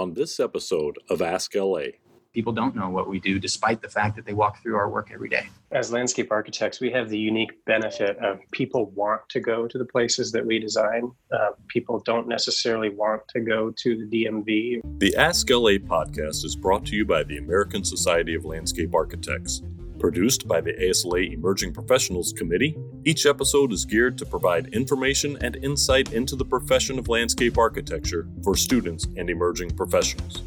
on 0.00 0.14
this 0.14 0.40
episode 0.40 0.98
of 1.10 1.20
Ask 1.20 1.54
LA. 1.54 1.92
People 2.32 2.52
don't 2.54 2.74
know 2.74 2.88
what 2.88 3.06
we 3.06 3.20
do 3.20 3.38
despite 3.38 3.82
the 3.82 3.88
fact 3.88 4.16
that 4.16 4.24
they 4.24 4.32
walk 4.32 4.62
through 4.62 4.76
our 4.76 4.88
work 4.88 5.10
every 5.12 5.28
day. 5.28 5.48
As 5.72 5.92
landscape 5.92 6.30
architects, 6.30 6.80
we 6.80 6.90
have 6.90 7.10
the 7.10 7.18
unique 7.18 7.62
benefit 7.66 8.16
of 8.18 8.38
people 8.50 8.92
want 8.92 9.20
to 9.28 9.40
go 9.40 9.68
to 9.68 9.76
the 9.76 9.84
places 9.84 10.32
that 10.32 10.46
we 10.46 10.58
design. 10.58 11.10
Uh, 11.32 11.50
people 11.68 12.00
don't 12.06 12.28
necessarily 12.28 12.88
want 12.88 13.20
to 13.28 13.40
go 13.40 13.72
to 13.76 14.06
the 14.06 14.24
DMV. 14.24 14.80
The 15.00 15.14
Ask 15.16 15.50
LA 15.50 15.76
podcast 15.76 16.44
is 16.46 16.56
brought 16.56 16.86
to 16.86 16.96
you 16.96 17.04
by 17.04 17.22
the 17.24 17.36
American 17.36 17.84
Society 17.84 18.34
of 18.34 18.46
Landscape 18.46 18.94
Architects. 18.94 19.60
Produced 20.00 20.48
by 20.48 20.62
the 20.62 20.72
ASLA 20.72 21.30
Emerging 21.34 21.74
Professionals 21.74 22.32
Committee, 22.32 22.74
each 23.04 23.26
episode 23.26 23.70
is 23.70 23.84
geared 23.84 24.16
to 24.16 24.24
provide 24.24 24.68
information 24.68 25.36
and 25.42 25.56
insight 25.56 26.14
into 26.14 26.36
the 26.36 26.44
profession 26.44 26.98
of 26.98 27.08
landscape 27.08 27.58
architecture 27.58 28.26
for 28.42 28.56
students 28.56 29.06
and 29.18 29.28
emerging 29.28 29.76
professionals. 29.76 30.40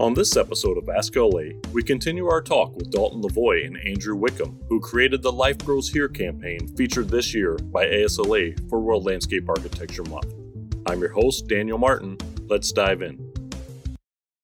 On 0.00 0.14
this 0.14 0.36
episode 0.36 0.76
of 0.78 0.88
Ask 0.88 1.14
LA, 1.14 1.52
we 1.72 1.84
continue 1.84 2.26
our 2.26 2.42
talk 2.42 2.74
with 2.74 2.90
Dalton 2.90 3.22
LaVoie 3.22 3.64
and 3.64 3.78
Andrew 3.86 4.16
Wickham, 4.16 4.60
who 4.68 4.80
created 4.80 5.22
the 5.22 5.30
Life 5.32 5.58
Grows 5.58 5.88
Here 5.88 6.08
campaign 6.08 6.66
featured 6.76 7.08
this 7.08 7.32
year 7.32 7.56
by 7.56 7.86
ASLA 7.86 8.68
for 8.68 8.80
World 8.80 9.04
Landscape 9.04 9.48
Architecture 9.48 10.04
Month. 10.04 10.34
I'm 10.86 10.98
your 10.98 11.12
host, 11.12 11.46
Daniel 11.46 11.78
Martin. 11.78 12.18
Let's 12.48 12.72
dive 12.72 13.02
in. 13.02 13.32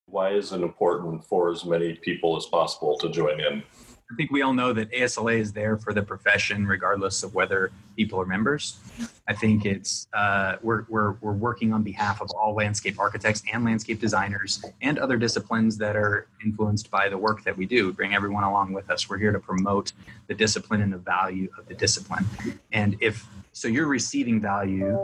Why 0.07 0.31
is 0.31 0.53
it 0.53 0.61
important 0.61 1.25
for 1.25 1.51
as 1.51 1.65
many 1.65 1.95
people 1.95 2.37
as 2.37 2.47
possible 2.47 2.97
to 2.99 3.09
join 3.11 3.41
in? 3.41 3.65
I 4.13 4.17
think 4.17 4.31
we 4.31 4.43
all 4.43 4.53
know 4.53 4.75
that 4.75 4.93
ASLA 4.93 5.39
is 5.39 5.53
there 5.53 5.79
for 5.79 5.95
the 5.95 6.03
profession, 6.03 6.67
regardless 6.67 7.23
of 7.23 7.35
whether 7.35 7.73
people 7.97 8.21
are 8.21 8.27
members. 8.27 8.79
I 9.27 9.33
think 9.33 9.65
it's 9.65 10.09
uh, 10.13 10.57
we're, 10.63 10.85
we're, 10.91 11.13
we're 11.23 11.33
working 11.33 11.73
on 11.73 11.83
behalf 11.83 12.21
of 12.21 12.31
all 12.31 12.55
landscape 12.55 13.01
architects 13.01 13.43
and 13.51 13.65
landscape 13.65 14.01
designers 14.01 14.63
and 14.83 14.99
other 14.99 15.17
disciplines 15.17 15.79
that 15.79 15.97
are 15.97 16.27
influenced 16.45 16.91
by 16.91 17.09
the 17.09 17.17
work 17.17 17.45
that 17.45 17.57
we 17.57 17.65
do. 17.65 17.95
Bring 17.95 18.15
everyone 18.15 18.45
along 18.45 18.75
with 18.75 18.91
us. 18.91 19.09
We're 19.09 19.19
here 19.19 19.33
to 19.33 19.41
promote 19.41 19.93
the 20.27 20.35
discipline 20.35 20.83
and 20.83 20.93
the 20.93 20.99
value 20.99 21.49
of 21.59 21.67
the 21.67 21.75
discipline. 21.75 22.27
And 22.73 22.97
if 23.01 23.27
so, 23.53 23.69
you're 23.69 23.87
receiving 23.87 24.39
value 24.39 24.99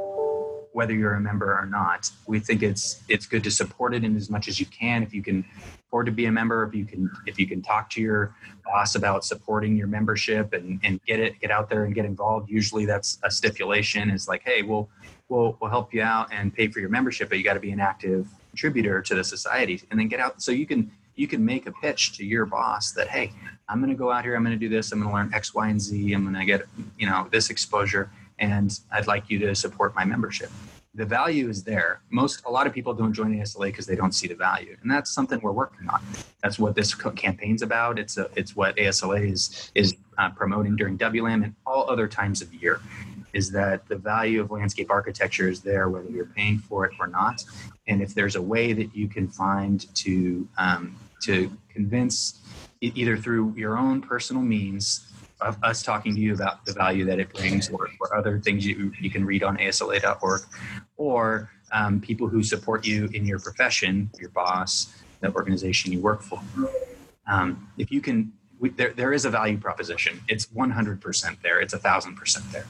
whether 0.73 0.95
you're 0.95 1.15
a 1.15 1.21
member 1.21 1.59
or 1.59 1.67
not. 1.67 2.11
We 2.27 2.39
think 2.39 2.62
it's 2.62 3.03
it's 3.09 3.27
good 3.27 3.43
to 3.45 3.51
support 3.51 3.95
it 3.95 4.05
in 4.05 4.15
as 4.15 4.28
much 4.28 4.47
as 4.47 4.61
you 4.61 4.67
can. 4.67 5.03
If 5.03 5.15
you 5.15 5.23
can 5.23 5.45
afford 5.91 6.07
to 6.07 6.13
be 6.13 6.27
a 6.27 6.33
member, 6.33 6.65
if 6.65 6.73
you 6.73 6.85
can 6.85 7.11
if 7.27 7.39
you 7.39 7.49
can 7.49 7.61
talk 7.61 7.91
to 7.91 8.01
your 8.01 8.33
boss 8.65 8.95
about 8.95 9.25
supporting 9.25 9.77
your 9.77 9.89
membership 9.89 10.53
and, 10.53 10.79
and 10.85 11.03
get 11.05 11.19
it 11.19 11.41
get 11.41 11.51
out 11.51 11.69
there 11.69 11.85
and 11.85 11.95
get 11.95 12.05
involved. 12.05 12.49
Usually 12.49 12.87
that's 12.87 13.19
a 13.25 13.31
stipulation 13.31 14.09
It's 14.09 14.29
like, 14.29 14.43
hey, 14.45 14.63
we'll 14.63 14.89
we'll 15.29 15.59
we'll 15.61 15.71
help 15.71 15.93
you 15.93 16.03
out 16.03 16.33
and 16.33 16.55
pay 16.55 16.69
for 16.69 16.79
your 16.79 16.91
membership, 16.91 17.29
but 17.29 17.39
you 17.39 17.45
got 17.45 17.55
to 17.55 17.61
be 17.61 17.73
an 17.73 17.81
active 17.81 18.29
contributor 18.51 19.03
to 19.03 19.15
the 19.17 19.25
society 19.25 19.83
and 19.91 19.99
then 19.99 20.09
get 20.09 20.21
out 20.21 20.41
so 20.43 20.51
you 20.53 20.67
can 20.67 20.91
you 21.17 21.29
can 21.29 21.45
make 21.45 21.67
a 21.67 21.73
pitch 21.73 22.17
to 22.17 22.25
your 22.25 22.45
boss 22.45 22.91
that 22.91 23.07
hey 23.07 23.31
i'm 23.69 23.79
going 23.79 23.91
to 23.91 23.97
go 23.97 24.11
out 24.11 24.25
here 24.25 24.35
i'm 24.35 24.43
going 24.43 24.59
to 24.59 24.59
do 24.59 24.69
this 24.69 24.91
i'm 24.91 24.99
going 24.99 25.09
to 25.09 25.15
learn 25.15 25.33
x 25.33 25.55
y 25.55 25.69
and 25.69 25.81
z 25.81 26.13
i'm 26.13 26.25
going 26.25 26.35
to 26.35 26.45
get 26.45 26.67
you 26.99 27.07
know 27.07 27.29
this 27.31 27.49
exposure 27.49 28.11
and 28.41 28.81
I'd 28.91 29.07
like 29.07 29.31
you 29.31 29.39
to 29.41 29.55
support 29.55 29.95
my 29.95 30.05
membership. 30.05 30.51
The 31.01 31.06
value 31.06 31.48
is 31.48 31.65
there. 31.65 32.03
Most, 32.11 32.43
a 32.45 32.51
lot 32.51 32.67
of 32.67 32.75
people 32.75 32.93
don't 32.93 33.15
join 33.15 33.34
ASLA 33.34 33.69
because 33.69 33.87
they 33.87 33.97
don't 33.97 34.12
see 34.12 34.29
the 34.29 34.34
value, 34.34 34.77
and 34.83 34.91
that's 34.91 35.11
something 35.11 35.41
we're 35.41 35.51
working 35.51 35.89
on. 35.89 36.03
That's 36.43 36.59
what 36.59 36.75
this 36.75 36.95
campaign's 36.95 37.62
about. 37.62 37.98
It's 37.98 38.19
a, 38.19 38.29
it's 38.37 38.55
what 38.55 38.77
ASLA 38.77 39.33
is 39.33 39.73
is 39.75 39.97
uh, 40.19 40.28
promoting 40.28 40.77
during 40.77 40.98
WLAM 40.98 41.43
and 41.43 41.55
all 41.67 41.89
other 41.89 42.06
times 42.06 42.43
of 42.43 42.53
year. 42.53 42.83
Is 43.33 43.51
that 43.53 43.89
the 43.89 43.97
value 43.97 44.43
of 44.43 44.51
landscape 44.51 44.91
architecture 44.91 45.48
is 45.48 45.62
there 45.62 45.89
whether 45.89 46.11
you're 46.11 46.27
paying 46.27 46.59
for 46.59 46.84
it 46.84 46.93
or 47.01 47.06
not, 47.06 47.43
and 47.89 48.03
if 48.03 48.15
there's 48.15 48.37
a 48.37 48.43
way 48.43 48.75
that 48.75 48.95
you 48.95 49.09
can 49.09 49.27
find 49.27 49.87
to 50.05 50.47
um, 50.59 50.97
to 51.23 51.51
convince 51.71 52.43
either 52.83 53.17
through 53.17 53.55
your 53.56 53.78
own 53.78 54.03
personal 54.03 54.43
means 54.43 55.09
of 55.41 55.57
us 55.63 55.83
talking 55.83 56.15
to 56.15 56.21
you 56.21 56.35
about 56.35 56.65
the 56.67 56.73
value 56.73 57.05
that 57.05 57.19
it 57.19 57.33
brings 57.33 57.69
or, 57.71 57.89
or 58.01 58.17
other 58.17 58.39
things 58.39 58.67
you, 58.67 58.93
you 59.01 59.11
can 59.11 59.25
read 59.25 59.43
on 59.43 59.56
asla.org 59.59 60.43
or 60.97 61.51
um, 61.73 62.01
people 62.01 62.28
who 62.28 62.43
support 62.43 62.87
you 62.87 63.09
in 63.12 63.25
your 63.25 63.39
profession 63.39 64.11
your 64.19 64.31
boss 64.31 64.95
the 65.21 65.33
organization 65.34 65.93
you 65.93 66.00
work 66.00 66.23
for. 66.23 66.41
Um, 67.27 67.69
if 67.79 67.91
you 67.91 68.00
can 68.00 68.33
we, 68.59 68.71
there, 68.71 68.93
there 68.93 69.12
is 69.12 69.25
a 69.25 69.31
value 69.31 69.56
proposition. 69.56 70.21
It's 70.29 70.47
100% 70.47 71.43
there. 71.43 71.61
It's 71.61 71.73
a 71.73 71.79
thousand 71.79 72.17
percent 72.17 72.50
there. 72.53 72.67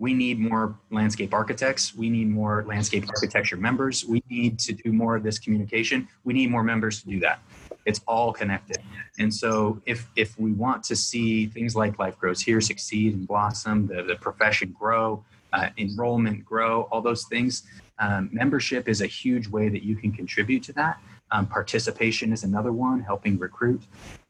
We 0.00 0.14
need 0.14 0.38
more 0.38 0.76
landscape 0.90 1.34
architects. 1.34 1.94
We 1.94 2.08
need 2.08 2.28
more 2.28 2.64
landscape 2.66 3.08
architecture 3.08 3.56
members. 3.56 4.04
We 4.04 4.22
need 4.28 4.58
to 4.60 4.72
do 4.72 4.92
more 4.92 5.16
of 5.16 5.22
this 5.22 5.38
communication. 5.38 6.08
We 6.24 6.34
need 6.34 6.50
more 6.50 6.62
members 6.62 7.02
to 7.02 7.08
do 7.08 7.20
that 7.20 7.40
it's 7.88 8.00
all 8.06 8.30
connected. 8.40 8.78
And 9.18 9.30
so 9.42 9.52
if 9.92 10.00
if 10.14 10.38
we 10.38 10.50
want 10.64 10.80
to 10.90 10.94
see 11.08 11.46
things 11.46 11.74
like 11.74 11.98
Life 12.04 12.16
Grows 12.20 12.40
Here 12.48 12.60
succeed 12.60 13.14
and 13.14 13.26
blossom, 13.26 13.76
the, 13.90 14.02
the 14.02 14.16
profession 14.16 14.68
grow, 14.78 15.24
uh, 15.54 15.70
enrollment 15.78 16.44
grow, 16.44 16.82
all 16.90 17.02
those 17.10 17.24
things, 17.24 17.52
um, 17.98 18.28
membership 18.30 18.88
is 18.92 19.00
a 19.00 19.06
huge 19.06 19.46
way 19.48 19.66
that 19.74 19.82
you 19.82 19.96
can 19.96 20.12
contribute 20.12 20.62
to 20.68 20.72
that. 20.74 21.00
Um, 21.30 21.46
participation 21.46 22.32
is 22.32 22.44
another 22.44 22.72
one, 22.72 23.00
helping 23.00 23.38
recruit. 23.38 23.82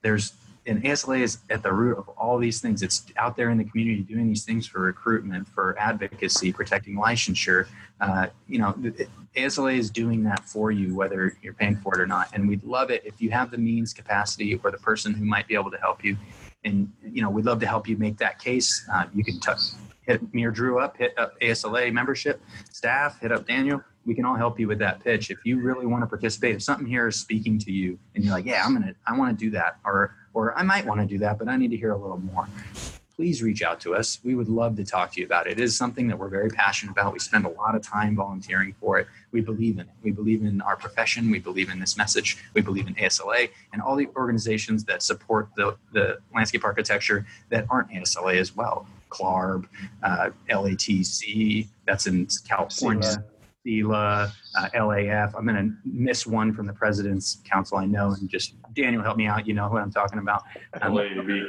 There's 0.03 0.33
and 0.69 0.85
ASLA 0.85 1.21
is 1.21 1.39
at 1.49 1.63
the 1.63 1.73
root 1.73 1.97
of 1.97 2.09
all 2.11 2.39
these 2.39 2.61
things. 2.61 2.83
It's 2.83 3.07
out 3.17 3.37
there 3.37 3.49
in 3.51 3.57
the 3.57 3.65
community 3.65 4.03
doing 4.03 4.29
these 4.29 4.45
things 4.45 4.67
for 4.67 4.81
recruitment, 4.81 5.49
for 5.49 5.77
advocacy, 5.79 6.53
protecting 6.53 6.97
licensure. 6.97 7.67
Uh, 8.01 8.27
you 8.47 8.59
know, 8.59 8.75
ASLA 9.35 9.79
is 9.79 9.91
doing 9.91 10.23
that 10.25 10.45
for 10.45 10.71
you, 10.71 10.95
whether 10.95 11.37
you're 11.43 11.55
paying 11.55 11.77
for 11.77 11.95
it 11.95 12.01
or 12.01 12.07
not. 12.07 12.29
And 12.35 12.47
we'd 12.47 12.63
love 12.65 12.91
it 12.91 13.03
if 13.05 13.21
you 13.21 13.31
have 13.31 13.51
the 13.51 13.59
means, 13.59 13.95
capacity, 13.95 14.61
or 14.63 14.71
the 14.71 14.79
person 14.79 15.15
who 15.15 15.25
might 15.25 15.49
be 15.49 15.55
able 15.55 15.71
to 15.71 15.79
help 15.79 16.05
you. 16.05 16.17
And 16.65 16.93
you 17.03 17.23
know, 17.23 17.31
we'd 17.31 17.47
love 17.47 17.61
to 17.61 17.67
help 17.67 17.89
you 17.89 17.97
make 17.97 18.19
that 18.19 18.39
case. 18.39 18.87
Uh, 18.93 19.07
you 19.15 19.25
can 19.25 19.41
t- 19.41 19.53
hit 20.03 20.35
me 20.35 20.45
or 20.45 20.51
Drew 20.51 20.81
up, 20.81 20.99
hit 20.99 21.19
up 21.19 21.41
ASLA 21.41 21.93
membership 21.93 22.43
staff, 22.71 23.21
hit 23.21 23.33
up 23.33 23.47
Daniel 23.47 23.83
we 24.09 24.15
can 24.15 24.25
all 24.25 24.37
help 24.37 24.59
you 24.59 24.67
with 24.67 24.79
that 24.79 25.05
pitch. 25.05 25.31
If 25.31 25.45
you 25.45 25.61
really 25.61 25.85
want 25.85 26.03
to 26.03 26.07
participate, 26.07 26.57
if 26.57 26.63
something 26.63 26.87
here 26.87 27.07
is 27.07 27.17
speaking 27.17 27.59
to 27.59 27.71
you 27.71 27.99
and 28.15 28.25
you're 28.25 28.33
like, 28.33 28.47
yeah, 28.47 28.65
I'm 28.65 28.73
gonna, 28.73 28.95
I 29.07 29.17
want 29.17 29.39
to 29.39 29.45
do 29.45 29.51
that, 29.51 29.77
or 29.85 30.17
or 30.35 30.57
I 30.59 30.63
might 30.63 30.87
want 30.87 31.01
to 31.01 31.07
do 31.07 31.19
that, 31.19 31.39
but 31.39 31.49
I 31.49 31.57
need 31.57 31.71
to 31.71 31.77
hear 31.77 31.93
a 31.93 31.97
little 31.97 32.19
more. 32.19 32.49
Please 33.17 33.43
reach 33.43 33.63
out 33.63 33.81
to 33.81 33.97
us. 33.97 34.21
We 34.23 34.37
would 34.37 34.49
love 34.49 34.77
to 34.77 34.85
talk 34.85 35.13
to 35.15 35.21
you 35.21 35.27
about 35.27 35.49
it. 35.49 35.59
It 35.59 35.61
is 35.61 35.77
something 35.77 36.07
that 36.07 36.17
we're 36.17 36.29
very 36.29 36.51
passionate 36.51 36.93
about. 36.93 37.13
We 37.13 37.19
spend 37.19 37.47
a 37.47 37.49
lot 37.49 37.75
of 37.75 37.83
time 37.83 38.15
volunteering 38.15 38.75
for 38.81 39.01
it. 39.01 39.09
We 39.33 39.41
believe 39.41 39.75
in 39.75 39.81
it. 39.81 39.89
We 40.05 40.13
believe 40.13 40.45
in 40.45 40.61
our 40.61 40.77
profession. 40.77 41.29
We 41.29 41.41
believe 41.41 41.69
in 41.69 41.81
this 41.81 41.97
message. 41.97 42.39
We 42.55 42.61
believe 42.61 42.87
in 42.87 42.95
ASLA 42.95 43.51
and 43.73 43.83
all 43.83 43.97
the 43.97 44.09
organizations 44.15 44.85
that 44.85 45.03
support 45.03 45.49
the, 45.57 45.77
the 45.93 46.19
landscape 46.33 46.65
architecture 46.65 47.27
that 47.49 47.67
aren't 47.69 47.91
ASLA 47.91 48.37
as 48.37 48.55
well. 48.55 48.87
CLARB, 49.11 49.67
uh, 50.05 50.31
LATC, 50.49 51.67
that's 51.87 52.07
in 52.07 52.29
California. 52.47 53.25
CELA, 53.67 54.31
uh, 54.57 54.69
LAF. 54.75 55.35
I'm 55.37 55.47
going 55.47 55.57
to 55.57 55.75
miss 55.85 56.27
one 56.27 56.53
from 56.53 56.67
the 56.67 56.73
President's 56.73 57.43
Council, 57.51 57.79
I 57.79 57.87
know, 57.87 58.13
and 58.13 58.29
just 58.29 58.55
Daniel, 58.75 59.03
help 59.03 59.17
me 59.17 59.27
out. 59.27 59.47
You 59.47 59.55
know 59.55 59.69
who 59.69 59.79
I'm 59.79 59.91
talking 59.91 60.19
about. 60.19 60.43
Um, 60.81 60.93
LAAB. 60.93 61.49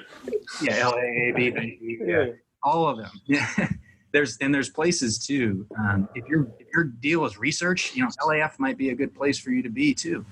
Yeah, 0.61 0.81
LAAB. 0.81 1.99
Yeah, 2.05 2.25
all 2.63 2.87
of 2.87 2.97
them. 2.97 3.11
Yeah. 3.25 3.47
there's 4.11 4.37
and 4.37 4.53
there's 4.53 4.69
places 4.69 5.19
too. 5.19 5.67
Um, 5.77 6.09
if 6.15 6.27
your 6.27 6.47
if 6.59 6.67
your 6.73 6.85
deal 6.85 7.25
is 7.25 7.37
research, 7.37 7.95
you 7.95 8.03
know, 8.03 8.09
LAF 8.25 8.59
might 8.59 8.77
be 8.77 8.89
a 8.89 8.95
good 8.95 9.13
place 9.13 9.37
for 9.37 9.51
you 9.51 9.61
to 9.61 9.69
be 9.69 9.93
too. 9.93 10.25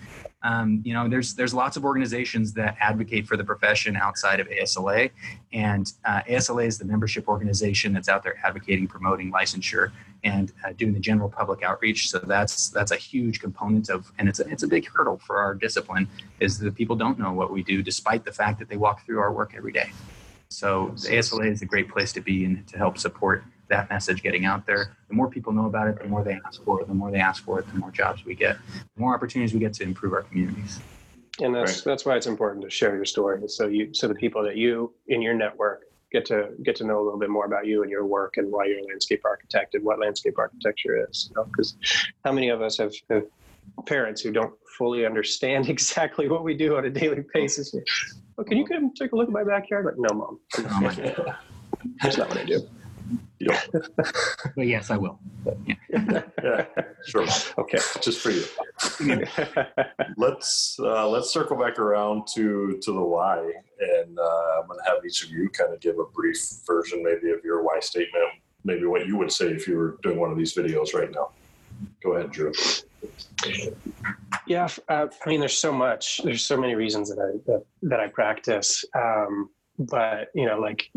Um, 0.43 0.81
you 0.85 0.93
know, 0.93 1.07
there's 1.09 1.33
there's 1.33 1.53
lots 1.53 1.77
of 1.77 1.83
organizations 1.83 2.53
that 2.53 2.77
advocate 2.79 3.27
for 3.27 3.37
the 3.37 3.43
profession 3.43 3.95
outside 3.95 4.39
of 4.39 4.47
ASLA, 4.47 5.09
and 5.51 5.91
uh, 6.05 6.21
ASLA 6.29 6.65
is 6.67 6.77
the 6.77 6.85
membership 6.85 7.27
organization 7.27 7.91
that's 7.91 8.07
out 8.07 8.23
there 8.23 8.37
advocating, 8.43 8.87
promoting 8.87 9.31
licensure, 9.31 9.91
and 10.23 10.53
uh, 10.63 10.73
doing 10.73 10.93
the 10.93 10.99
general 10.99 11.27
public 11.27 11.63
outreach. 11.63 12.09
So 12.09 12.19
that's 12.19 12.69
that's 12.69 12.91
a 12.91 12.95
huge 12.95 13.39
component 13.39 13.89
of, 13.89 14.11
and 14.19 14.29
it's 14.29 14.39
a, 14.39 14.47
it's 14.47 14.63
a 14.63 14.67
big 14.67 14.87
hurdle 14.87 15.17
for 15.17 15.37
our 15.37 15.55
discipline 15.55 16.07
is 16.39 16.59
that 16.59 16.75
people 16.75 16.95
don't 16.95 17.17
know 17.17 17.33
what 17.33 17.51
we 17.51 17.63
do, 17.63 17.81
despite 17.81 18.23
the 18.23 18.31
fact 18.31 18.59
that 18.59 18.69
they 18.69 18.77
walk 18.77 19.05
through 19.05 19.19
our 19.19 19.31
work 19.31 19.53
every 19.57 19.71
day. 19.71 19.89
So 20.49 20.93
the 21.01 21.09
ASLA 21.09 21.51
is 21.51 21.61
a 21.61 21.65
great 21.65 21.89
place 21.89 22.13
to 22.13 22.21
be 22.21 22.45
and 22.45 22.65
to 22.67 22.77
help 22.77 22.97
support 22.97 23.43
that 23.69 23.89
message 23.89 24.21
getting 24.21 24.45
out 24.45 24.65
there. 24.65 24.95
The 25.07 25.13
more 25.13 25.29
people 25.29 25.53
know 25.53 25.65
about 25.65 25.87
it, 25.87 25.99
the 26.01 26.07
more 26.07 26.23
they 26.23 26.39
ask 26.45 26.63
for 26.63 26.81
it. 26.81 26.87
The 26.87 26.93
more 26.93 27.11
they 27.11 27.19
ask 27.19 27.43
for 27.43 27.59
it, 27.59 27.67
the 27.67 27.77
more 27.77 27.91
jobs 27.91 28.25
we 28.25 28.35
get, 28.35 28.57
the 28.95 29.01
more 29.01 29.13
opportunities 29.13 29.53
we 29.53 29.59
get 29.59 29.73
to 29.75 29.83
improve 29.83 30.13
our 30.13 30.23
communities. 30.23 30.79
And 31.39 31.53
that's 31.53 31.77
right. 31.77 31.85
that's 31.85 32.05
why 32.05 32.15
it's 32.15 32.27
important 32.27 32.63
to 32.63 32.69
share 32.69 32.95
your 32.95 33.05
story, 33.05 33.47
so 33.47 33.67
you 33.67 33.93
so 33.93 34.07
the 34.07 34.15
people 34.15 34.43
that 34.43 34.57
you 34.57 34.93
in 35.07 35.21
your 35.21 35.35
network 35.35 35.83
get 36.11 36.25
to 36.25 36.49
get 36.63 36.75
to 36.77 36.83
know 36.83 36.99
a 36.99 37.03
little 37.03 37.19
bit 37.19 37.29
more 37.29 37.45
about 37.45 37.67
you 37.67 37.83
and 37.83 37.91
your 37.91 38.05
work 38.05 38.37
and 38.37 38.51
why 38.51 38.65
you're 38.65 38.79
a 38.79 38.83
landscape 38.83 39.21
architect 39.25 39.75
and 39.75 39.83
what 39.83 39.99
landscape 39.99 40.37
architecture 40.37 41.05
is. 41.09 41.31
Because 41.51 41.75
you 41.79 41.87
know? 41.87 42.19
how 42.25 42.31
many 42.31 42.49
of 42.49 42.61
us 42.61 42.77
have, 42.77 42.93
have 43.09 43.23
parents 43.85 44.21
who 44.21 44.31
don't 44.31 44.53
fully 44.77 45.05
understand 45.05 45.69
exactly 45.75 46.27
what 46.27 46.43
we 46.43 46.55
do 46.55 46.77
on 46.77 46.85
a 46.85 46.89
daily 46.89 47.23
basis? 47.33 47.75
Well, 48.37 48.45
can 48.45 48.57
you 48.57 48.65
come 48.65 48.93
take 48.93 49.11
a 49.11 49.15
look 49.15 49.27
at 49.27 49.33
my 49.33 49.43
backyard? 49.43 49.85
Like, 49.85 49.95
no, 49.97 50.15
mom. 50.17 50.39
That's 52.01 52.17
not 52.17 52.29
what 52.29 52.37
I 52.37 52.45
do. 52.45 52.67
Yep. 53.39 53.57
but 54.55 54.67
yes, 54.67 54.89
I 54.89 54.97
will. 54.97 55.19
Yeah. 55.65 55.75
yeah, 56.43 56.65
sure. 57.05 57.25
Okay. 57.57 57.79
Just 58.01 58.19
for 58.19 58.31
you. 58.31 58.43
let's 60.17 60.77
uh, 60.79 61.07
let's 61.07 61.31
circle 61.31 61.57
back 61.57 61.79
around 61.79 62.27
to 62.35 62.79
to 62.81 62.91
the 62.91 63.01
why, 63.01 63.37
and 63.79 64.19
uh, 64.19 64.59
I'm 64.59 64.67
going 64.67 64.79
to 64.79 64.89
have 64.89 65.05
each 65.05 65.23
of 65.23 65.31
you 65.31 65.49
kind 65.49 65.73
of 65.73 65.79
give 65.79 65.99
a 65.99 66.05
brief 66.05 66.37
version, 66.65 67.03
maybe 67.03 67.31
of 67.31 67.43
your 67.43 67.63
why 67.63 67.79
statement, 67.79 68.25
maybe 68.63 68.85
what 68.85 69.05
you 69.05 69.17
would 69.17 69.31
say 69.31 69.47
if 69.47 69.67
you 69.67 69.77
were 69.77 69.97
doing 70.03 70.19
one 70.19 70.31
of 70.31 70.37
these 70.37 70.55
videos 70.55 70.93
right 70.93 71.11
now. 71.11 71.29
Go 72.03 72.13
ahead, 72.13 72.31
Drew. 72.31 72.51
Yeah, 74.47 74.67
uh, 74.89 75.07
I 75.25 75.29
mean, 75.29 75.39
there's 75.39 75.57
so 75.57 75.71
much. 75.71 76.21
There's 76.23 76.45
so 76.45 76.57
many 76.57 76.75
reasons 76.75 77.09
that 77.09 77.19
I 77.19 77.37
that, 77.51 77.65
that 77.83 77.99
I 77.99 78.07
practice. 78.07 78.83
Um, 78.95 79.49
but 79.77 80.29
you 80.33 80.45
know, 80.45 80.59
like 80.59 80.89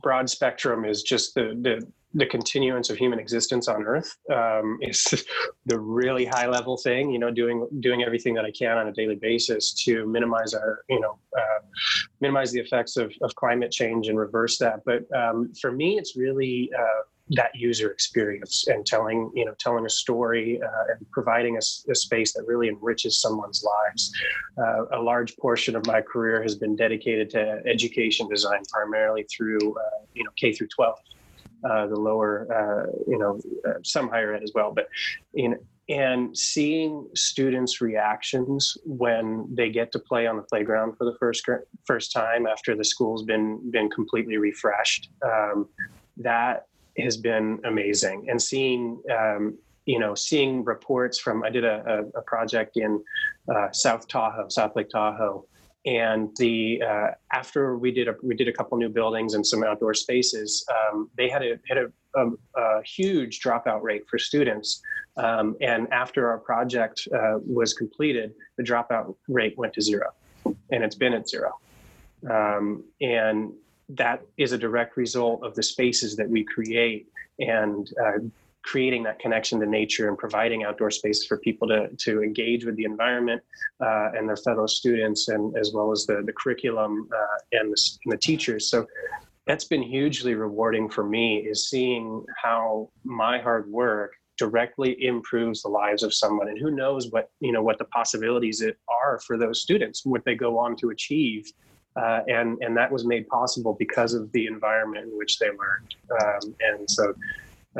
broad 0.00 0.30
spectrum 0.30 0.84
is 0.84 1.02
just 1.02 1.34
the 1.34 1.58
the 1.60 1.86
the 2.14 2.26
continuance 2.26 2.90
of 2.90 2.98
human 2.98 3.18
existence 3.18 3.68
on 3.68 3.84
Earth 3.84 4.16
um, 4.32 4.78
is 4.82 5.24
the 5.66 5.78
really 5.78 6.24
high 6.24 6.46
level 6.46 6.76
thing. 6.76 7.10
You 7.10 7.18
know, 7.18 7.30
doing 7.30 7.66
doing 7.80 8.02
everything 8.02 8.34
that 8.34 8.44
I 8.44 8.50
can 8.50 8.78
on 8.78 8.88
a 8.88 8.92
daily 8.92 9.16
basis 9.16 9.72
to 9.84 10.06
minimize 10.06 10.54
our, 10.54 10.84
you 10.88 11.00
know, 11.00 11.18
uh, 11.36 11.60
minimize 12.20 12.52
the 12.52 12.60
effects 12.60 12.96
of, 12.96 13.12
of 13.22 13.34
climate 13.34 13.72
change 13.72 14.08
and 14.08 14.18
reverse 14.18 14.58
that. 14.58 14.84
But 14.84 15.04
um, 15.16 15.52
for 15.60 15.72
me, 15.72 15.98
it's 15.98 16.16
really 16.16 16.70
uh, 16.78 17.02
that 17.32 17.50
user 17.54 17.90
experience 17.90 18.66
and 18.68 18.84
telling 18.84 19.30
you 19.34 19.44
know 19.44 19.54
telling 19.58 19.86
a 19.86 19.90
story 19.90 20.60
uh, 20.62 20.92
and 20.96 21.10
providing 21.10 21.56
a, 21.56 21.90
a, 21.90 21.94
space 21.94 22.32
that 22.34 22.44
really 22.46 22.68
enriches 22.68 23.20
someone's 23.20 23.64
lives. 23.64 24.12
Uh, 24.58 24.98
a 24.98 25.00
large 25.00 25.36
portion 25.36 25.74
of 25.74 25.86
my 25.86 26.00
career 26.00 26.42
has 26.42 26.54
been 26.54 26.76
dedicated 26.76 27.30
to 27.30 27.62
education 27.66 28.28
design 28.28 28.62
primarily 28.70 29.24
through 29.34 29.58
uh, 29.58 30.04
you 30.14 30.24
know 30.24 30.30
k 30.36 30.52
through 30.52 30.68
12 30.68 30.98
uh, 31.68 31.86
the 31.86 31.96
lower 31.96 32.46
uh, 32.52 32.90
you 33.06 33.18
know 33.18 33.40
uh, 33.68 33.78
some 33.82 34.08
higher 34.08 34.34
ed 34.34 34.42
as 34.42 34.52
well 34.54 34.72
but 34.74 34.88
you 35.32 35.48
know 35.48 35.56
and 35.88 36.36
seeing 36.36 37.08
students 37.14 37.80
reactions 37.80 38.78
when 38.84 39.46
they 39.52 39.68
get 39.68 39.90
to 39.90 39.98
play 39.98 40.26
on 40.26 40.36
the 40.36 40.42
playground 40.42 40.96
for 40.96 41.04
the 41.04 41.16
first 41.18 41.44
first 41.84 42.12
time 42.12 42.46
after 42.46 42.76
the 42.76 42.84
school's 42.84 43.24
been 43.24 43.70
been 43.70 43.90
completely 43.90 44.36
refreshed 44.36 45.10
um, 45.24 45.68
that 46.16 46.66
has 46.98 47.16
been 47.16 47.60
amazing. 47.64 48.26
And 48.28 48.40
seeing, 48.40 49.02
um, 49.10 49.58
you 49.86 49.98
know, 49.98 50.14
seeing 50.14 50.64
reports 50.64 51.18
from, 51.18 51.42
I 51.42 51.50
did 51.50 51.64
a, 51.64 51.82
a, 52.14 52.18
a 52.18 52.22
project 52.22 52.76
in 52.76 53.02
uh, 53.52 53.70
South 53.72 54.08
Tahoe, 54.08 54.48
South 54.48 54.76
Lake 54.76 54.90
Tahoe, 54.90 55.44
and 55.84 56.30
the 56.36 56.80
uh, 56.82 57.08
after 57.32 57.76
we 57.76 57.90
did 57.90 58.06
a 58.06 58.14
we 58.22 58.36
did 58.36 58.46
a 58.46 58.52
couple 58.52 58.78
new 58.78 58.88
buildings 58.88 59.34
and 59.34 59.44
some 59.44 59.64
outdoor 59.64 59.94
spaces, 59.94 60.64
um, 60.70 61.10
they 61.16 61.28
had 61.28 61.42
a 61.42 61.58
had 61.68 61.78
a, 61.78 61.86
a, 62.14 62.30
a, 62.56 62.82
huge 62.84 63.40
dropout 63.40 63.82
rate 63.82 64.04
for 64.08 64.18
students. 64.18 64.80
Um, 65.16 65.56
and 65.60 65.92
after 65.92 66.30
our 66.30 66.38
project 66.38 67.08
uh, 67.12 67.38
was 67.44 67.74
completed, 67.74 68.32
the 68.56 68.62
dropout 68.62 69.16
rate 69.28 69.58
went 69.58 69.74
to 69.74 69.82
zero, 69.82 70.10
and 70.44 70.84
it's 70.84 70.94
been 70.94 71.14
at 71.14 71.28
zero. 71.28 71.58
Um, 72.30 72.84
and 73.00 73.52
that 73.90 74.22
is 74.36 74.52
a 74.52 74.58
direct 74.58 74.96
result 74.96 75.42
of 75.42 75.54
the 75.54 75.62
spaces 75.62 76.16
that 76.16 76.28
we 76.28 76.44
create 76.44 77.08
and 77.38 77.90
uh, 78.02 78.18
creating 78.62 79.02
that 79.02 79.18
connection 79.18 79.58
to 79.60 79.66
nature 79.66 80.08
and 80.08 80.16
providing 80.16 80.64
outdoor 80.64 80.90
spaces 80.90 81.26
for 81.26 81.36
people 81.38 81.66
to, 81.68 81.88
to 81.98 82.22
engage 82.22 82.64
with 82.64 82.76
the 82.76 82.84
environment 82.84 83.42
uh, 83.80 84.10
and 84.14 84.28
their 84.28 84.36
fellow 84.36 84.66
students 84.66 85.28
and 85.28 85.56
as 85.56 85.72
well 85.74 85.90
as 85.90 86.06
the, 86.06 86.22
the 86.24 86.32
curriculum 86.32 87.08
uh, 87.12 87.58
and, 87.58 87.72
the, 87.72 87.98
and 88.04 88.12
the 88.12 88.16
teachers. 88.16 88.70
So 88.70 88.86
that's 89.46 89.64
been 89.64 89.82
hugely 89.82 90.34
rewarding 90.34 90.88
for 90.88 91.04
me 91.04 91.38
is 91.38 91.68
seeing 91.68 92.24
how 92.40 92.90
my 93.04 93.40
hard 93.40 93.68
work 93.68 94.12
directly 94.38 95.04
improves 95.04 95.62
the 95.62 95.68
lives 95.68 96.02
of 96.02 96.14
someone. 96.14 96.48
And 96.48 96.58
who 96.58 96.70
knows 96.70 97.10
what 97.10 97.30
you 97.40 97.52
know 97.52 97.62
what 97.62 97.78
the 97.78 97.84
possibilities 97.86 98.60
it 98.60 98.78
are 98.88 99.20
for 99.26 99.36
those 99.36 99.60
students 99.60 100.04
what 100.04 100.24
they 100.24 100.34
go 100.34 100.58
on 100.58 100.76
to 100.76 100.90
achieve 100.90 101.52
uh, 101.96 102.20
and 102.28 102.58
and 102.62 102.76
that 102.76 102.90
was 102.90 103.04
made 103.04 103.26
possible 103.28 103.74
because 103.78 104.14
of 104.14 104.30
the 104.32 104.46
environment 104.46 105.06
in 105.06 105.16
which 105.16 105.38
they 105.38 105.48
learned. 105.48 105.94
Um, 106.20 106.54
and 106.60 106.90
so 106.90 107.14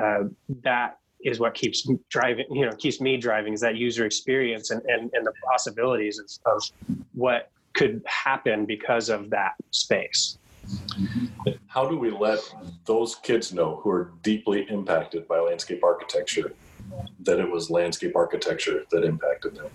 uh, 0.00 0.24
that 0.62 0.98
is 1.24 1.38
what 1.38 1.54
keeps 1.54 1.88
driving, 2.10 2.46
you 2.50 2.66
know, 2.66 2.72
keeps 2.76 3.00
me 3.00 3.16
driving 3.16 3.52
is 3.52 3.60
that 3.60 3.76
user 3.76 4.04
experience 4.04 4.70
and 4.70 4.82
and, 4.82 5.10
and 5.14 5.26
the 5.26 5.32
possibilities 5.50 6.18
of, 6.18 6.56
of 6.56 6.62
what 7.14 7.50
could 7.74 8.02
happen 8.06 8.66
because 8.66 9.08
of 9.08 9.30
that 9.30 9.54
space. 9.70 10.38
How 11.66 11.88
do 11.88 11.96
we 11.98 12.10
let 12.10 12.40
those 12.84 13.16
kids 13.16 13.52
know 13.52 13.80
who 13.82 13.90
are 13.90 14.12
deeply 14.22 14.66
impacted 14.68 15.26
by 15.26 15.40
landscape 15.40 15.82
architecture 15.82 16.52
that 17.20 17.38
it 17.40 17.50
was 17.50 17.70
landscape 17.70 18.14
architecture 18.14 18.84
that 18.90 19.04
impacted 19.04 19.56
them? 19.56 19.70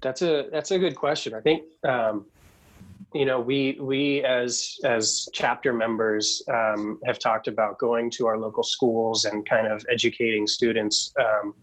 That's 0.00 0.22
a 0.22 0.48
that's 0.50 0.70
a 0.70 0.78
good 0.78 0.96
question. 0.96 1.34
I 1.34 1.40
think 1.40 1.64
um, 1.84 2.26
you 3.14 3.24
know 3.24 3.40
we 3.40 3.78
we 3.80 4.22
as 4.24 4.78
as 4.84 5.28
chapter 5.32 5.72
members 5.72 6.42
um, 6.48 6.98
have 7.04 7.18
talked 7.18 7.48
about 7.48 7.78
going 7.78 8.10
to 8.10 8.26
our 8.26 8.38
local 8.38 8.62
schools 8.62 9.24
and 9.24 9.48
kind 9.48 9.66
of 9.66 9.84
educating 9.90 10.46
students 10.46 11.12
um, 11.18 11.54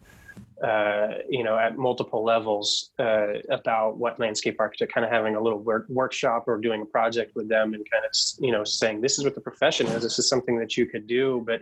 uh, 0.64 1.10
you 1.30 1.44
know 1.44 1.58
at 1.58 1.78
multiple 1.78 2.24
levels 2.24 2.92
uh, 3.00 3.34
about 3.50 3.98
what 3.98 4.20
landscape 4.20 4.56
architect 4.60 4.92
kind 4.94 5.06
of 5.06 5.12
having 5.12 5.36
a 5.36 5.42
little 5.42 5.60
work, 5.60 5.86
workshop 5.90 6.46
or 6.48 6.58
doing 6.58 6.82
a 6.82 6.86
project 6.86 7.36
with 7.36 7.48
them 7.48 7.74
and 7.74 7.86
kind 7.92 8.04
of 8.06 8.12
you 8.40 8.52
know 8.52 8.64
saying 8.64 9.02
this 9.02 9.20
is 9.20 9.24
what 9.24 9.36
the 9.36 9.42
profession 9.42 9.86
is. 9.88 10.02
This 10.02 10.18
is 10.18 10.28
something 10.28 10.58
that 10.58 10.76
you 10.78 10.86
could 10.86 11.06
do. 11.06 11.44
But 11.46 11.62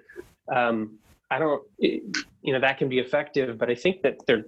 um, 0.55 0.97
I 1.33 1.39
don't, 1.39 1.63
you 1.79 2.53
know, 2.53 2.59
that 2.59 2.77
can 2.77 2.89
be 2.89 2.99
effective, 2.99 3.57
but 3.57 3.69
I 3.69 3.75
think 3.75 4.03
that 4.03 4.23
there, 4.27 4.45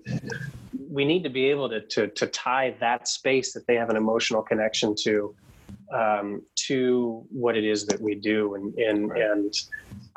we 0.89 1.05
need 1.05 1.23
to 1.23 1.29
be 1.29 1.45
able 1.45 1.69
to, 1.69 1.81
to, 1.81 2.07
to 2.07 2.27
tie 2.27 2.75
that 2.79 3.07
space 3.07 3.53
that 3.53 3.67
they 3.67 3.75
have 3.75 3.89
an 3.89 3.95
emotional 3.95 4.41
connection 4.41 4.95
to, 5.03 5.35
um, 5.93 6.41
to 6.67 7.25
what 7.29 7.55
it 7.55 7.63
is 7.63 7.85
that 7.87 7.99
we 8.01 8.15
do. 8.15 8.55
And, 8.55 8.73
and, 8.75 9.09
right. 9.09 9.21
and 9.21 9.53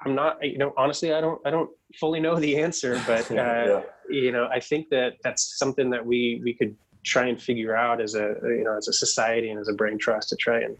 I'm 0.05 0.15
not, 0.15 0.39
you 0.43 0.59
know, 0.59 0.73
honestly, 0.77 1.13
I 1.13 1.21
don't, 1.21 1.41
I 1.47 1.51
don't 1.51 1.71
fully 1.99 2.21
know 2.21 2.39
the 2.39 2.57
answer, 2.59 3.01
but, 3.07 3.31
uh, 3.31 3.35
yeah. 3.35 3.81
you 4.09 4.33
know, 4.33 4.49
I 4.53 4.61
think 4.61 4.89
that 4.91 5.17
that's 5.23 5.59
something 5.59 5.91
that 5.91 6.05
we, 6.05 6.41
we 6.43 6.55
could 6.55 6.77
try 7.05 7.27
and 7.27 7.41
figure 7.41 7.77
out 7.77 8.01
as 8.01 8.15
a, 8.15 8.35
you 8.43 8.65
know, 8.65 8.77
as 8.77 8.89
a 8.89 8.93
society 8.93 9.51
and 9.51 9.59
as 9.59 9.69
a 9.69 9.73
brain 9.73 9.99
trust 9.99 10.29
to 10.31 10.37
try 10.37 10.61
and 10.61 10.77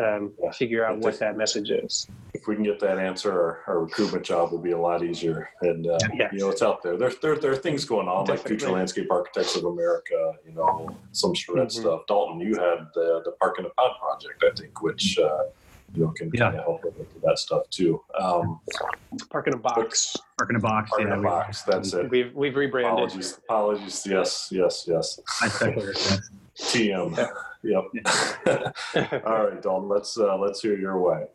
um, 0.00 0.32
figure 0.54 0.84
out 0.84 0.98
what 0.98 1.18
that 1.18 1.36
message 1.36 1.70
is. 1.70 2.08
If 2.34 2.46
we 2.46 2.54
can 2.54 2.64
get 2.64 2.80
that 2.80 2.98
answer, 2.98 3.32
our, 3.32 3.62
our 3.66 3.80
recruitment 3.80 4.24
job 4.24 4.52
will 4.52 4.58
be 4.58 4.72
a 4.72 4.78
lot 4.78 5.04
easier. 5.04 5.50
And 5.62 5.86
uh, 5.86 5.98
yes. 6.14 6.32
you 6.32 6.40
know, 6.40 6.50
it's 6.50 6.62
out 6.62 6.82
there. 6.82 6.96
There, 6.96 7.12
there. 7.22 7.36
there 7.36 7.52
are 7.52 7.56
things 7.56 7.84
going 7.84 8.08
on 8.08 8.24
Definitely. 8.24 8.36
like 8.36 8.60
Future 8.60 8.72
Landscape 8.72 9.10
Architects 9.10 9.56
of 9.56 9.64
America. 9.64 10.32
You 10.46 10.52
know, 10.52 10.96
some 11.12 11.34
shred 11.34 11.68
mm-hmm. 11.68 11.80
stuff. 11.80 12.02
Dalton, 12.08 12.40
you 12.40 12.54
had 12.54 12.88
the 12.94 13.22
the 13.24 13.32
Park 13.40 13.58
in 13.58 13.66
a 13.66 13.70
Pod 13.70 13.92
project, 14.00 14.44
I 14.44 14.54
think, 14.56 14.82
which. 14.82 15.18
Uh, 15.18 15.44
you 15.94 16.04
know, 16.04 16.10
can 16.12 16.30
yeah. 16.32 16.40
kind 16.40 16.56
of 16.56 16.64
help 16.64 16.84
with 16.84 17.22
that 17.22 17.38
stuff 17.38 17.68
too. 17.70 18.00
Um, 18.18 18.60
Park 19.28 19.48
in 19.48 19.54
a 19.54 19.56
box. 19.56 20.16
Park 20.38 20.50
in 20.50 20.56
a 20.56 20.60
box. 20.60 20.90
Park 20.90 21.02
yeah, 21.02 21.14
in 21.14 21.18
a 21.18 21.22
box. 21.22 21.62
That's 21.62 21.92
it. 21.94 22.08
We've 22.10 22.32
we've 22.34 22.54
rebranded. 22.54 22.92
Apologies. 22.92 23.38
Apologies. 23.38 24.06
Yes. 24.06 24.48
Yes. 24.52 24.84
Yes. 24.86 25.18
I 25.40 25.48
TM. 26.58 27.16
Yep. 27.62 27.84
All 29.26 29.46
right, 29.46 29.62
Dalton. 29.62 29.88
Let's 29.88 30.18
uh, 30.18 30.36
let's 30.38 30.60
hear 30.60 30.78
your 30.78 30.98
way. 30.98 31.26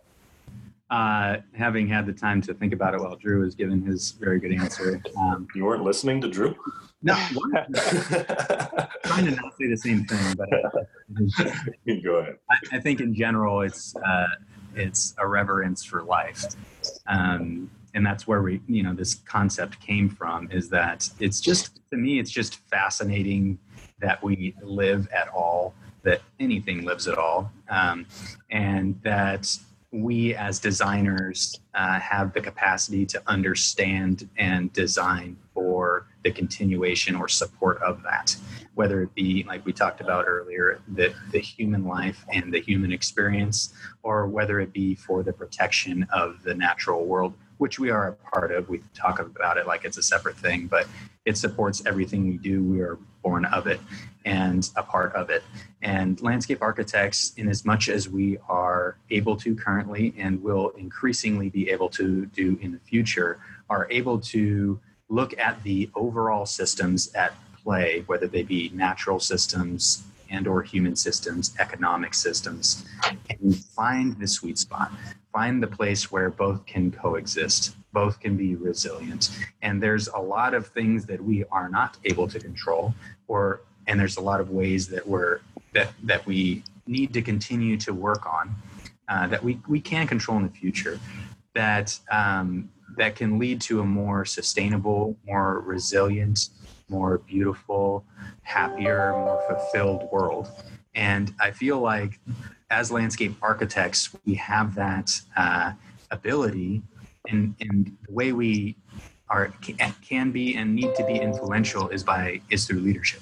Uh, 0.90 1.38
having 1.54 1.88
had 1.88 2.06
the 2.06 2.14
time 2.14 2.42
to 2.42 2.54
think 2.54 2.72
about 2.72 2.94
it 2.94 3.02
while 3.02 3.16
Drew 3.16 3.42
was 3.42 3.56
giving 3.56 3.82
his 3.82 4.12
very 4.12 4.40
good 4.40 4.54
answer. 4.54 5.02
Um, 5.18 5.48
you 5.56 5.66
weren't 5.66 5.84
listening 5.84 6.22
to 6.22 6.28
Drew? 6.28 6.56
No. 7.02 7.16
trying 9.04 9.26
to 9.26 9.32
not 9.32 9.56
say 9.60 9.68
the 9.68 9.78
same 9.78 10.06
thing, 10.06 10.36
but 10.36 10.54
uh, 10.54 11.96
go 12.04 12.16
ahead. 12.18 12.38
I, 12.50 12.78
I, 12.78 12.80
think 12.80 13.00
in 13.00 13.14
general, 13.16 13.62
it's 13.62 13.96
uh, 13.96 14.28
it's 14.76 15.16
a 15.18 15.28
reverence 15.28 15.84
for 15.84 16.04
life, 16.04 16.46
um, 17.08 17.70
and 17.94 18.06
that's 18.06 18.28
where 18.28 18.42
we, 18.42 18.62
you 18.68 18.84
know, 18.84 18.94
this 18.94 19.16
concept 19.16 19.80
came 19.80 20.10
from. 20.10 20.50
Is 20.52 20.70
that 20.70 21.10
it's 21.20 21.42
just 21.42 21.80
to 21.92 21.98
me, 21.98 22.20
it's 22.20 22.32
just 22.32 22.56
fascinating 22.70 23.60
that 24.00 24.24
we 24.24 24.56
live 24.62 25.08
at 25.14 25.28
all 25.30 25.74
that 26.04 26.22
anything 26.40 26.86
lives 26.86 27.08
at 27.08 27.18
all, 27.18 27.52
um, 27.70 28.06
and 28.52 29.00
that 29.04 29.58
we 29.92 30.36
as 30.36 30.60
designers 30.60 31.60
uh, 31.74 32.00
have 32.00 32.34
the 32.34 32.42
capacity 32.42 33.06
to 33.06 33.22
understand 33.28 34.30
and 34.38 34.72
design 34.74 35.38
for 35.54 36.08
the 36.24 36.32
continuation 36.32 37.16
or 37.16 37.28
support 37.28 37.82
of 37.82 38.04
that. 38.04 38.36
Whether 38.76 39.02
it 39.04 39.16
be 39.16 39.46
like 39.48 39.66
we 39.66 39.72
talked 39.72 40.02
about 40.02 40.26
earlier 40.28 40.82
the, 40.90 41.14
the 41.32 41.40
human 41.40 41.86
life 41.86 42.26
and 42.32 42.54
the 42.54 42.60
human 42.60 42.92
experience 42.92 43.74
or 44.04 44.28
whether 44.28 44.60
it 44.60 44.74
be 44.74 44.96
for 44.96 45.24
the 45.24 45.32
protection 45.32 46.06
of 46.12 46.44
the 46.44 46.54
natural 46.54 47.06
world 47.06 47.34
which 47.58 47.80
we 47.80 47.90
are 47.90 48.10
a 48.10 48.14
part 48.14 48.52
of. 48.52 48.70
We 48.70 48.82
talk 48.94 49.20
about 49.20 49.58
it 49.58 49.68
like 49.68 49.86
it's 49.86 49.98
a 49.98 50.04
separate 50.04 50.38
thing 50.38 50.68
but 50.68 50.88
it 51.26 51.38
supports 51.38 51.84
everything 51.86 52.28
we 52.28 52.38
do. 52.38 52.64
We 52.64 52.82
are 52.82 53.00
born 53.24 53.46
of 53.46 53.66
it 53.68 53.80
and 54.26 54.70
a 54.76 54.84
part 54.84 55.14
of 55.16 55.30
it. 55.30 55.44
And 55.82 56.22
landscape 56.22 56.62
architects, 56.62 57.34
in 57.38 57.50
as 57.50 57.66
much 57.66 57.90
as 57.90 58.08
we 58.08 58.38
are 58.48 58.98
able 59.10 59.36
to 59.38 59.56
currently 59.56 60.14
and 60.18 60.42
will 60.42 60.70
increasingly 60.70 61.50
be 61.50 61.70
able 61.70 61.90
to 61.90 62.26
do 62.28 62.58
in 62.62 62.72
the 62.72 62.80
future, 62.80 63.40
are 63.70 63.88
able 63.90 64.20
to 64.20 64.80
look 65.10 65.38
at 65.38 65.62
the 65.64 65.90
overall 65.96 66.46
systems 66.46 67.14
at 67.14 67.34
play, 67.64 68.04
whether 68.08 68.28
they 68.28 68.44
be 68.44 68.72
natural 68.74 69.20
systems 69.20 70.04
and 70.30 70.48
or 70.48 70.64
human 70.64 70.96
systems, 70.96 71.56
economic 71.60 72.14
systems, 72.14 72.86
and 73.30 73.56
find 73.56 74.18
the 74.20 74.28
sweet 74.28 74.58
spot. 74.58 74.92
Find 75.36 75.62
the 75.62 75.68
place 75.68 76.10
where 76.14 76.30
both 76.30 76.66
can 76.66 76.92
coexist, 76.92 77.76
both 77.92 78.22
can 78.22 78.38
be 78.38 78.56
resilient. 78.56 79.32
And 79.62 79.84
there's 79.84 80.08
a 80.08 80.18
lot 80.18 80.54
of 80.54 80.68
things 80.68 81.06
that 81.08 81.22
we 81.22 81.44
are 81.52 81.68
not 81.68 81.98
able 82.06 82.26
to 82.30 82.40
control, 82.40 82.94
or 83.28 83.60
and 83.86 84.00
there's 84.00 84.16
a 84.16 84.22
lot 84.22 84.40
of 84.40 84.52
ways 84.52 84.88
that 84.88 85.06
we're 85.06 85.42
that 85.74 85.90
that 86.04 86.26
we 86.26 86.64
need 86.88 87.12
to 87.16 87.22
continue 87.22 87.76
to 87.78 87.94
work 87.94 88.26
on 88.26 88.56
uh, 89.10 89.28
that 89.28 89.44
we, 89.44 89.60
we 89.68 89.82
can 89.82 90.08
control 90.08 90.38
in 90.38 90.44
the 90.44 90.54
future 90.54 91.00
that 91.54 92.00
um, 92.10 92.70
that 92.96 93.18
can 93.18 93.38
lead 93.38 93.60
to 93.60 93.82
a 93.82 93.86
more 93.86 94.24
sustainable, 94.24 95.18
more 95.26 95.60
resilient, 95.60 96.50
more 96.88 97.18
beautiful, 97.18 98.06
happier, 98.44 99.12
more 99.12 99.44
fulfilled 99.50 100.08
world. 100.14 100.48
And 100.96 101.34
I 101.42 101.52
feel 101.52 101.80
like 101.80 102.22
as 102.70 102.92
landscape 102.92 103.36
architects, 103.42 104.16
we 104.26 104.36
have 104.36 104.76
that 104.76 105.12
uh, 105.38 105.74
ability, 106.12 106.82
and, 107.30 107.56
and 107.62 107.96
the 108.08 108.14
way 108.14 108.32
we 108.32 108.76
are 109.30 109.52
can 110.08 110.32
be 110.32 110.56
and 110.56 110.76
need 110.76 110.94
to 110.96 111.04
be 111.06 111.16
influential 111.16 111.90
is 111.90 112.04
by 112.04 112.40
is 112.52 112.68
through 112.68 112.80
leadership, 112.80 113.22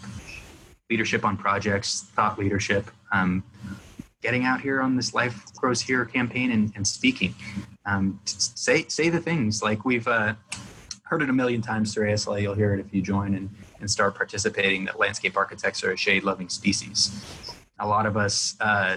leadership 0.89 1.23
on 1.23 1.37
projects, 1.37 2.01
thought 2.15 2.37
leadership. 2.37 2.89
Um, 3.13 3.43
getting 4.21 4.43
out 4.45 4.59
here 4.59 4.81
on 4.81 4.95
this 4.95 5.13
life 5.13 5.45
grows 5.55 5.81
here 5.81 6.03
campaign 6.05 6.51
and, 6.51 6.71
and 6.75 6.87
speaking 6.87 7.35
um, 7.85 8.19
say 8.25 8.85
say 8.87 9.09
the 9.09 9.19
things 9.19 9.61
like 9.61 9.85
we've 9.85 10.07
uh, 10.07 10.33
heard 11.03 11.21
it 11.21 11.29
a 11.29 11.33
million 11.33 11.61
times 11.61 11.93
through 11.93 12.09
ASLA. 12.09 12.41
You'll 12.41 12.53
hear 12.53 12.73
it 12.73 12.79
if 12.79 12.93
you 12.93 13.01
join 13.01 13.35
and, 13.35 13.49
and 13.79 13.89
start 13.89 14.15
participating. 14.15 14.85
That 14.85 14.99
landscape 14.99 15.35
architects 15.35 15.83
are 15.83 15.91
a 15.91 15.97
shade 15.97 16.23
loving 16.23 16.49
species. 16.49 17.23
A 17.83 17.87
lot 17.87 18.05
of 18.05 18.15
us 18.15 18.55
uh, 18.61 18.95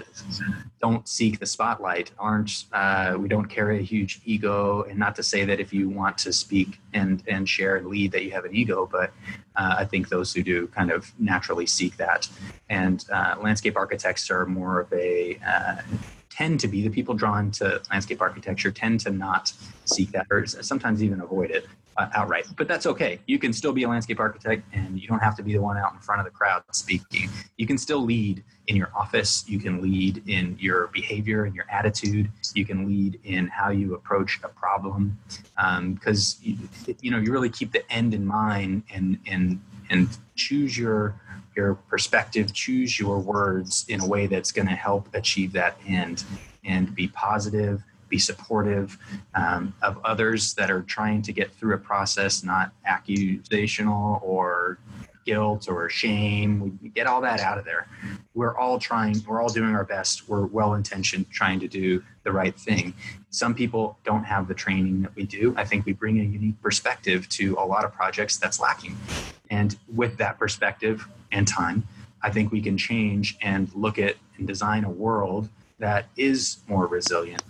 don't 0.81 1.05
seek 1.09 1.39
the 1.39 1.45
spotlight, 1.45 2.11
aren't 2.17 2.63
uh, 2.71 3.17
we? 3.19 3.27
Don't 3.27 3.47
carry 3.47 3.79
a 3.79 3.81
huge 3.81 4.21
ego, 4.23 4.83
and 4.83 4.97
not 4.97 5.13
to 5.17 5.23
say 5.23 5.43
that 5.43 5.59
if 5.59 5.73
you 5.73 5.89
want 5.89 6.17
to 6.19 6.31
speak 6.31 6.79
and 6.93 7.21
and 7.27 7.47
share 7.49 7.75
and 7.75 7.87
lead 7.87 8.13
that 8.13 8.23
you 8.23 8.31
have 8.31 8.45
an 8.45 8.55
ego, 8.55 8.87
but 8.89 9.11
uh, 9.57 9.75
I 9.79 9.83
think 9.83 10.07
those 10.07 10.33
who 10.33 10.41
do 10.41 10.67
kind 10.67 10.89
of 10.89 11.11
naturally 11.19 11.65
seek 11.65 11.97
that. 11.97 12.29
And 12.69 13.03
uh, 13.11 13.35
landscape 13.41 13.75
architects 13.75 14.31
are 14.31 14.45
more 14.45 14.79
of 14.79 14.93
a 14.93 15.37
uh, 15.45 15.81
tend 16.29 16.61
to 16.61 16.69
be 16.69 16.81
the 16.81 16.89
people 16.89 17.13
drawn 17.13 17.51
to 17.51 17.81
landscape 17.91 18.21
architecture 18.21 18.71
tend 18.71 19.01
to 19.01 19.09
not 19.09 19.51
seek 19.83 20.11
that 20.11 20.27
or 20.31 20.45
sometimes 20.45 21.03
even 21.03 21.19
avoid 21.19 21.51
it 21.51 21.65
uh, 21.97 22.09
outright 22.13 22.45
but 22.55 22.67
that's 22.67 22.85
okay. 22.85 23.19
You 23.27 23.39
can 23.39 23.53
still 23.53 23.73
be 23.73 23.83
a 23.83 23.89
landscape 23.89 24.19
architect 24.19 24.63
and 24.73 24.99
you 24.99 25.07
don't 25.07 25.19
have 25.19 25.35
to 25.37 25.43
be 25.43 25.53
the 25.53 25.61
one 25.61 25.77
out 25.77 25.93
in 25.93 25.99
front 25.99 26.19
of 26.19 26.25
the 26.25 26.31
crowd 26.31 26.63
speaking. 26.71 27.29
You 27.57 27.67
can 27.67 27.77
still 27.77 28.01
lead 28.01 28.43
in 28.67 28.75
your 28.75 28.91
office. 28.95 29.47
You 29.47 29.59
can 29.59 29.81
lead 29.81 30.23
in 30.27 30.57
your 30.59 30.87
behavior 30.87 31.45
and 31.45 31.55
your 31.55 31.65
attitude. 31.71 32.29
You 32.53 32.65
can 32.65 32.87
lead 32.87 33.19
in 33.23 33.47
how 33.47 33.69
you 33.69 33.95
approach 33.95 34.39
a 34.43 34.49
problem 34.49 35.17
because 35.93 36.37
um, 36.45 36.69
you, 36.85 36.95
you 37.01 37.11
know 37.11 37.19
you 37.19 37.31
really 37.31 37.49
keep 37.49 37.71
the 37.71 37.89
end 37.91 38.13
in 38.13 38.25
mind 38.25 38.83
and 38.93 39.19
and 39.27 39.61
and 39.89 40.09
choose 40.35 40.77
your 40.77 41.19
your 41.55 41.75
perspective, 41.75 42.53
choose 42.53 42.99
your 42.99 43.17
words 43.17 43.85
in 43.89 43.99
a 43.99 44.07
way 44.07 44.27
that's 44.27 44.51
going 44.51 44.67
to 44.67 44.75
help 44.75 45.09
achieve 45.15 45.51
that 45.53 45.77
end 45.87 46.23
and 46.63 46.93
be 46.93 47.07
positive, 47.07 47.83
be 48.09 48.19
supportive 48.19 48.97
um, 49.35 49.73
of 49.81 49.99
others 50.03 50.53
that 50.55 50.71
are 50.71 50.81
trying 50.81 51.21
to 51.23 51.31
get 51.31 51.51
through 51.53 51.75
a 51.75 51.77
process, 51.77 52.43
not 52.43 52.71
accusational 52.87 54.21
or 54.23 54.79
guilt 55.27 55.67
or 55.67 55.89
shame. 55.89 56.79
We 56.81 56.89
get 56.89 57.05
all 57.05 57.21
that 57.21 57.41
out 57.41 57.57
of 57.57 57.65
there. 57.65 57.87
We're 58.33 58.57
all 58.57 58.79
trying, 58.79 59.21
we're 59.27 59.41
all 59.41 59.49
doing 59.49 59.75
our 59.75 59.83
best. 59.83 60.29
We're 60.29 60.45
well 60.45 60.73
intentioned 60.73 61.29
trying 61.29 61.59
to 61.59 61.67
do 61.67 62.01
the 62.23 62.31
right 62.31 62.55
thing. 62.55 62.93
Some 63.29 63.53
people 63.53 63.99
don't 64.05 64.23
have 64.23 64.47
the 64.47 64.53
training 64.53 65.01
that 65.01 65.13
we 65.15 65.23
do. 65.23 65.53
I 65.57 65.65
think 65.65 65.85
we 65.85 65.91
bring 65.91 66.19
a 66.19 66.23
unique 66.23 66.59
perspective 66.61 67.27
to 67.29 67.57
a 67.59 67.65
lot 67.65 67.83
of 67.83 67.91
projects 67.91 68.37
that's 68.37 68.59
lacking. 68.59 68.95
And 69.49 69.77
with 69.93 70.17
that 70.17 70.39
perspective 70.39 71.05
and 71.31 71.45
time, 71.45 71.85
I 72.21 72.31
think 72.31 72.51
we 72.51 72.61
can 72.61 72.77
change 72.77 73.37
and 73.41 73.69
look 73.75 73.99
at 73.99 74.15
and 74.37 74.47
design 74.47 74.85
a 74.85 74.89
world 74.89 75.49
that 75.79 76.05
is 76.15 76.57
more 76.67 76.87
resilient 76.87 77.43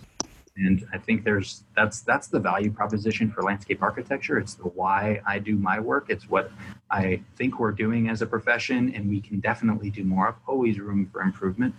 and 0.58 0.86
i 0.92 0.98
think 0.98 1.24
there's 1.24 1.64
that's 1.76 2.00
that's 2.00 2.28
the 2.28 2.38
value 2.38 2.70
proposition 2.70 3.30
for 3.30 3.42
landscape 3.42 3.82
architecture. 3.82 4.38
It's 4.38 4.54
the 4.54 4.64
why 4.64 5.20
i 5.26 5.38
do 5.38 5.56
my 5.56 5.80
work. 5.80 6.06
It's 6.08 6.28
what 6.28 6.50
i 6.90 7.20
think 7.36 7.58
we're 7.58 7.72
doing 7.72 8.08
as 8.08 8.22
a 8.22 8.26
profession 8.26 8.92
and 8.94 9.08
we 9.08 9.20
can 9.20 9.40
definitely 9.40 9.90
do 9.90 10.04
more. 10.04 10.36
Always 10.46 10.78
room 10.78 11.08
for 11.12 11.22
improvement. 11.22 11.74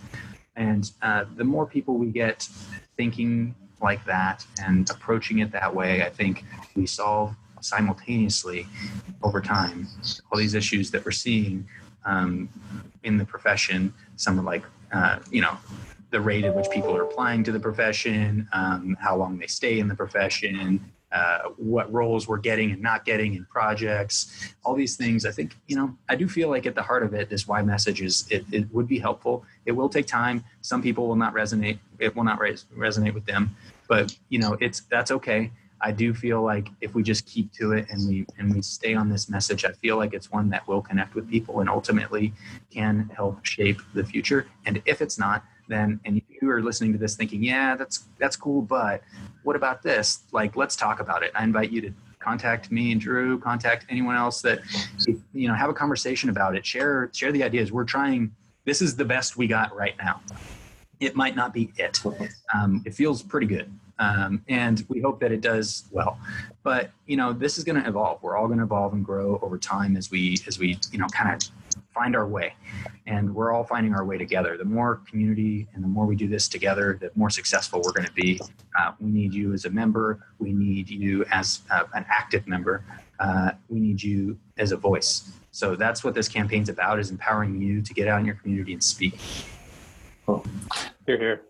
And 0.55 0.91
uh, 1.01 1.23
the 1.37 1.43
more 1.43 1.65
people 1.65 1.95
we 1.97 2.07
get 2.07 2.47
thinking 2.97 3.55
like 3.81 4.03
that 4.05 4.45
and 4.61 4.89
approaching 4.89 5.39
it 5.39 5.51
that 5.51 5.73
way 5.73 6.03
i 6.03 6.09
think 6.09 6.43
we 6.75 6.85
solve 6.85 7.35
simultaneously 7.61 8.67
over 9.23 9.41
time 9.41 9.87
all 10.31 10.37
these 10.37 10.53
issues 10.53 10.91
that 10.91 11.03
we're 11.05 11.11
seeing 11.11 11.67
um, 12.05 12.49
in 13.03 13.17
the 13.17 13.25
profession 13.25 13.93
some 14.15 14.39
are 14.39 14.43
like 14.43 14.63
uh, 14.91 15.19
you 15.31 15.41
know 15.41 15.57
the 16.11 16.19
rate 16.19 16.43
at 16.43 16.55
which 16.55 16.69
people 16.69 16.95
are 16.95 17.03
applying 17.03 17.43
to 17.43 17.51
the 17.51 17.59
profession, 17.59 18.47
um, 18.53 18.97
how 18.99 19.15
long 19.15 19.37
they 19.37 19.47
stay 19.47 19.79
in 19.79 19.87
the 19.87 19.95
profession, 19.95 20.83
uh, 21.11 21.49
what 21.57 21.91
roles 21.91 22.27
we're 22.27 22.37
getting 22.37 22.71
and 22.71 22.81
not 22.81 23.03
getting 23.05 23.35
in 23.35 23.45
projects, 23.45 24.53
all 24.63 24.75
these 24.75 24.95
things. 24.95 25.25
I 25.25 25.31
think, 25.31 25.55
you 25.67 25.75
know, 25.75 25.95
I 26.07 26.15
do 26.15 26.27
feel 26.27 26.49
like 26.49 26.65
at 26.65 26.75
the 26.75 26.83
heart 26.83 27.03
of 27.03 27.13
it, 27.13 27.29
this 27.29 27.47
why 27.47 27.61
message 27.61 28.01
is 28.01 28.25
it, 28.29 28.45
it 28.51 28.71
would 28.71 28.87
be 28.87 28.99
helpful. 28.99 29.43
It 29.65 29.71
will 29.71 29.89
take 29.89 30.05
time. 30.05 30.43
Some 30.61 30.81
people 30.81 31.07
will 31.07 31.15
not 31.15 31.33
resonate. 31.33 31.79
It 31.97 32.15
will 32.15 32.23
not 32.23 32.39
res- 32.39 32.65
resonate 32.75 33.13
with 33.13 33.25
them, 33.25 33.55
but 33.87 34.15
you 34.29 34.39
know, 34.39 34.57
it's, 34.59 34.81
that's 34.81 35.11
okay. 35.11 35.51
I 35.81 35.91
do 35.91 36.13
feel 36.13 36.41
like 36.41 36.67
if 36.81 36.93
we 36.93 37.03
just 37.03 37.25
keep 37.25 37.53
to 37.53 37.71
it 37.71 37.87
and 37.89 38.07
we 38.07 38.25
and 38.37 38.53
we 38.53 38.61
stay 38.61 38.95
on 38.95 39.09
this 39.09 39.29
message, 39.29 39.63
I 39.63 39.71
feel 39.71 39.95
like 39.95 40.13
it's 40.13 40.29
one 40.29 40.49
that 40.49 40.67
will 40.67 40.81
connect 40.81 41.15
with 41.15 41.29
people 41.29 41.61
and 41.61 41.69
ultimately 41.69 42.33
can 42.69 43.09
help 43.15 43.45
shape 43.45 43.79
the 43.93 44.03
future. 44.03 44.47
And 44.65 44.81
if 44.85 45.01
it's 45.01 45.17
not, 45.17 45.43
then 45.69 45.99
and 46.03 46.21
you 46.41 46.49
are 46.49 46.61
listening 46.61 46.91
to 46.93 46.97
this 46.97 47.15
thinking, 47.15 47.43
yeah, 47.43 47.75
that's 47.75 48.05
that's 48.17 48.35
cool, 48.35 48.61
but 48.61 49.01
what 49.43 49.55
about 49.55 49.81
this? 49.81 50.23
Like, 50.31 50.55
let's 50.55 50.75
talk 50.75 50.99
about 50.99 51.23
it. 51.23 51.31
I 51.35 51.43
invite 51.43 51.71
you 51.71 51.81
to 51.81 51.93
contact 52.19 52.71
me 52.71 52.91
and 52.91 52.99
Drew, 52.99 53.39
contact 53.39 53.85
anyone 53.89 54.15
else 54.15 54.41
that 54.41 54.59
you 55.33 55.47
know, 55.47 55.53
have 55.53 55.69
a 55.69 55.73
conversation 55.73 56.29
about 56.29 56.55
it. 56.55 56.65
Share 56.65 57.09
share 57.13 57.31
the 57.31 57.43
ideas. 57.43 57.71
We're 57.71 57.85
trying. 57.85 58.35
This 58.65 58.81
is 58.81 58.95
the 58.95 59.05
best 59.05 59.37
we 59.37 59.47
got 59.47 59.75
right 59.75 59.95
now. 59.97 60.21
It 60.99 61.15
might 61.15 61.35
not 61.35 61.53
be 61.53 61.71
it. 61.77 62.03
Um, 62.53 62.83
it 62.85 62.93
feels 62.93 63.23
pretty 63.23 63.47
good. 63.47 63.71
Um, 63.99 64.43
and 64.47 64.85
we 64.89 65.01
hope 65.01 65.19
that 65.19 65.31
it 65.31 65.41
does 65.41 65.85
well. 65.91 66.19
But 66.63 66.91
you 67.05 67.17
know, 67.17 67.33
this 67.33 67.57
is 67.57 67.63
going 67.63 67.81
to 67.81 67.87
evolve. 67.87 68.21
We're 68.21 68.37
all 68.37 68.47
going 68.47 68.59
to 68.59 68.65
evolve 68.65 68.93
and 68.93 69.03
grow 69.03 69.39
over 69.41 69.57
time 69.57 69.97
as 69.97 70.11
we 70.11 70.37
as 70.47 70.59
we 70.59 70.77
you 70.91 70.99
know 70.99 71.07
kind 71.07 71.33
of 71.33 71.49
find 71.99 72.15
our 72.15 72.27
way. 72.27 72.53
And 73.07 73.35
we're 73.35 73.51
all 73.51 73.63
finding 73.63 73.93
our 73.93 74.05
way 74.05 74.17
together. 74.17 74.55
The 74.57 74.65
more 74.65 75.01
community 75.09 75.67
and 75.73 75.83
the 75.83 75.87
more 75.87 76.05
we 76.05 76.15
do 76.15 76.27
this 76.27 76.47
together, 76.47 76.97
the 77.01 77.11
more 77.15 77.29
successful 77.29 77.81
we're 77.83 77.91
going 77.91 78.07
to 78.07 78.13
be. 78.13 78.39
Uh, 78.79 78.93
we 78.99 79.09
need 79.11 79.33
you 79.33 79.53
as 79.53 79.65
a 79.65 79.69
member. 79.69 80.25
We 80.37 80.53
need 80.53 80.89
you 80.89 81.25
as 81.31 81.61
uh, 81.71 81.83
an 81.93 82.05
active 82.07 82.47
member. 82.47 82.85
Uh, 83.19 83.51
we 83.67 83.79
need 83.79 84.01
you 84.01 84.37
as 84.57 84.71
a 84.71 84.77
voice. 84.77 85.31
So 85.51 85.75
that's 85.75 86.03
what 86.03 86.13
this 86.13 86.29
campaign's 86.29 86.69
about: 86.69 86.99
is 86.99 87.09
empowering 87.11 87.59
you 87.61 87.81
to 87.81 87.93
get 87.93 88.07
out 88.07 88.19
in 88.21 88.25
your 88.25 88.35
community 88.35 88.73
and 88.73 88.83
speak. 88.83 89.19
Here, 91.05 91.17
here. 91.17 91.41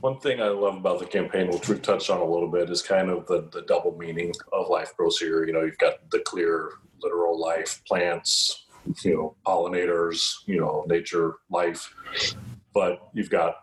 One 0.00 0.18
thing 0.18 0.42
I 0.42 0.48
love 0.48 0.76
about 0.76 0.98
the 0.98 1.06
campaign, 1.06 1.48
which 1.48 1.68
we've 1.68 1.80
touched 1.80 2.10
on 2.10 2.20
a 2.20 2.24
little 2.24 2.48
bit, 2.48 2.68
is 2.68 2.82
kind 2.82 3.08
of 3.08 3.26
the, 3.26 3.48
the 3.52 3.62
double 3.62 3.96
meaning 3.96 4.32
of 4.52 4.68
life 4.68 4.94
grows 4.96 5.18
here. 5.18 5.46
You 5.46 5.52
know, 5.52 5.62
you've 5.62 5.78
got 5.78 6.10
the 6.10 6.18
clear, 6.20 6.72
literal 7.00 7.40
life, 7.40 7.80
plants, 7.86 8.61
you 9.02 9.14
know, 9.14 9.36
pollinators, 9.46 10.34
you 10.46 10.60
know, 10.60 10.84
nature, 10.86 11.36
life. 11.50 11.94
But 12.74 13.08
you've 13.12 13.30
got 13.30 13.56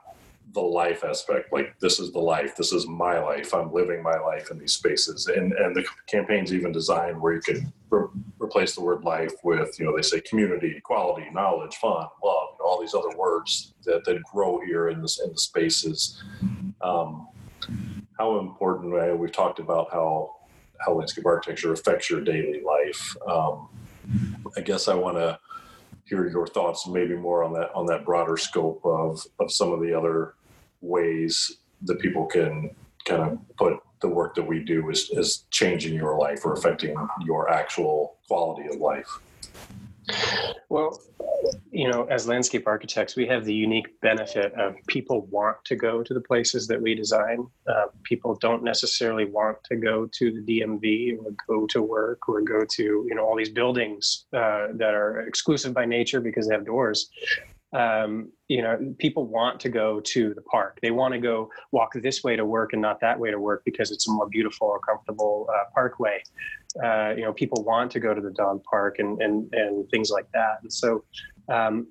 the 0.54 0.62
life 0.62 1.04
aspect, 1.04 1.54
like 1.54 1.78
this 1.80 2.00
is 2.00 2.12
the 2.12 2.20
life, 2.20 2.56
this 2.56 2.74
is 2.74 2.88
my 2.88 3.20
life. 3.20 3.54
I'm 3.54 3.72
living 3.72 4.02
my 4.02 4.18
life 4.20 4.50
in 4.52 4.58
these 4.58 4.74
spaces, 4.74 5.28
and 5.28 5.54
and 5.54 5.76
the 5.76 5.86
campaign's 6.08 6.54
even 6.54 6.72
designed 6.72 7.22
where 7.22 7.34
you 7.34 7.42
can 7.42 7.72
re- 7.90 8.08
replace 8.40 8.74
the 8.76 8.82
word 8.82 9.04
life 9.04 9.34
with, 9.44 9.80
you 9.80 9.86
know, 9.86 9.96
they 9.96 10.02
say 10.02 10.22
community, 10.22 10.76
equality, 10.78 11.30
knowledge, 11.32 11.76
fun, 11.76 12.08
love, 12.24 12.48
you 12.54 12.58
know, 12.60 12.66
all 12.66 12.80
these 12.80 12.96
other 12.96 13.16
words 13.18 13.74
that 13.86 14.04
that 14.06 14.24
grow 14.24 14.60
here 14.66 14.90
in 14.90 15.02
this 15.02 15.20
in 15.20 15.32
the 15.32 15.40
spaces. 15.40 16.24
Um, 16.82 17.28
how 18.18 18.40
important? 18.40 19.20
We've 19.20 19.32
talked 19.32 19.60
about 19.60 19.92
how 19.92 20.36
how 20.80 20.94
landscape 20.94 21.26
architecture 21.26 21.74
affects 21.74 22.10
your 22.10 22.22
daily 22.22 22.62
life. 22.62 23.16
Um, 23.28 23.70
I 24.58 24.62
guess 24.62 24.88
I 24.88 24.96
want 24.96 25.18
to 25.18 25.40
hear 26.06 26.28
your 26.28 26.48
thoughts 26.48 26.88
maybe 26.88 27.16
more 27.16 27.44
on 27.44 27.54
that 27.54 27.72
on 27.76 27.86
that 27.86 28.06
broader 28.06 28.38
scope 28.38 28.82
of 28.84 29.24
of 29.40 29.52
some 29.52 29.72
of 29.72 29.82
the 29.82 29.94
other 29.94 30.34
ways 30.82 31.58
that 31.84 32.00
people 32.00 32.26
can 32.26 32.72
kind 33.06 33.22
of 33.22 33.58
put 33.58 33.78
the 34.02 34.08
work 34.08 34.36
that 34.36 34.44
we 34.44 34.64
do 34.64 34.90
is, 34.90 35.10
is 35.12 35.46
changing 35.52 35.94
your 35.94 36.18
life 36.18 36.46
or 36.46 36.54
affecting 36.54 36.96
your 37.26 37.50
actual 37.50 38.16
quality 38.28 38.68
of 38.70 38.80
life 38.80 39.20
well, 40.70 41.02
you 41.72 41.90
know, 41.90 42.04
as 42.06 42.28
landscape 42.28 42.68
architects, 42.68 43.16
we 43.16 43.26
have 43.28 43.46
the 43.46 43.54
unique 43.54 43.88
benefit 44.02 44.54
of 44.54 44.76
people 44.88 45.26
want 45.28 45.58
to 45.66 45.76
go 45.76 46.04
to 46.04 46.14
the 46.14 46.22
places 46.22 46.68
that 46.68 46.82
we 46.82 46.94
design. 46.94 47.48
Uh, 47.68 47.86
people 48.04 48.36
don't 48.36 48.64
necessarily 48.64 49.26
want 49.26 49.58
to 49.66 49.76
go 49.76 50.08
to 50.12 50.32
the 50.32 50.62
DMV 50.62 51.18
or 51.18 51.32
go 51.48 51.66
to 51.68 51.82
work 51.82 52.28
or 52.28 52.42
go 52.42 52.66
to, 52.66 52.84
you 52.84 53.16
know, 53.16 53.26
all 53.26 53.36
these 53.36 53.50
buildings 53.50 54.26
uh, 54.34 54.68
that 54.74 54.94
are 54.94 55.22
exclusive 55.22 55.74
by 55.74 55.86
nature 55.86 56.20
because 56.20 56.48
they 56.48 56.54
have 56.54 56.66
doors 56.66 57.10
um, 57.74 58.32
you 58.48 58.62
know, 58.62 58.96
people 58.98 59.28
want 59.28 59.60
to 59.62 59.70
go 59.70 60.00
to 60.00 60.34
the 60.34 60.42
park. 60.42 60.80
They 60.82 60.92
want 60.92 61.14
to 61.14 61.20
go 61.20 61.50
walk 61.72 61.94
this 61.94 62.24
way 62.24 62.36
to 62.36 62.46
work 62.46 62.74
and 62.74 62.82
not 62.82 63.00
that 63.02 63.20
way 63.20 63.30
to 63.30 63.40
work 63.40 63.62
because 63.64 63.92
it's 63.92 64.08
a 64.08 64.12
more 64.12 64.28
beautiful 64.28 64.68
or 64.68 64.80
comfortable 64.80 65.48
uh, 65.54 65.66
parkway. 65.74 66.24
Uh, 66.84 67.14
you 67.16 67.24
know, 67.24 67.34
people 67.34 67.64
want 67.64 67.92
to 67.92 68.00
go 68.00 68.14
to 68.14 68.22
the 68.22 68.32
dog 68.32 68.64
park 68.64 68.98
and 69.00 69.22
and 69.22 69.54
and 69.54 69.90
things 69.90 70.10
like 70.10 70.32
that. 70.34 70.60
And 70.62 70.72
so, 70.72 71.04
um, 71.48 71.88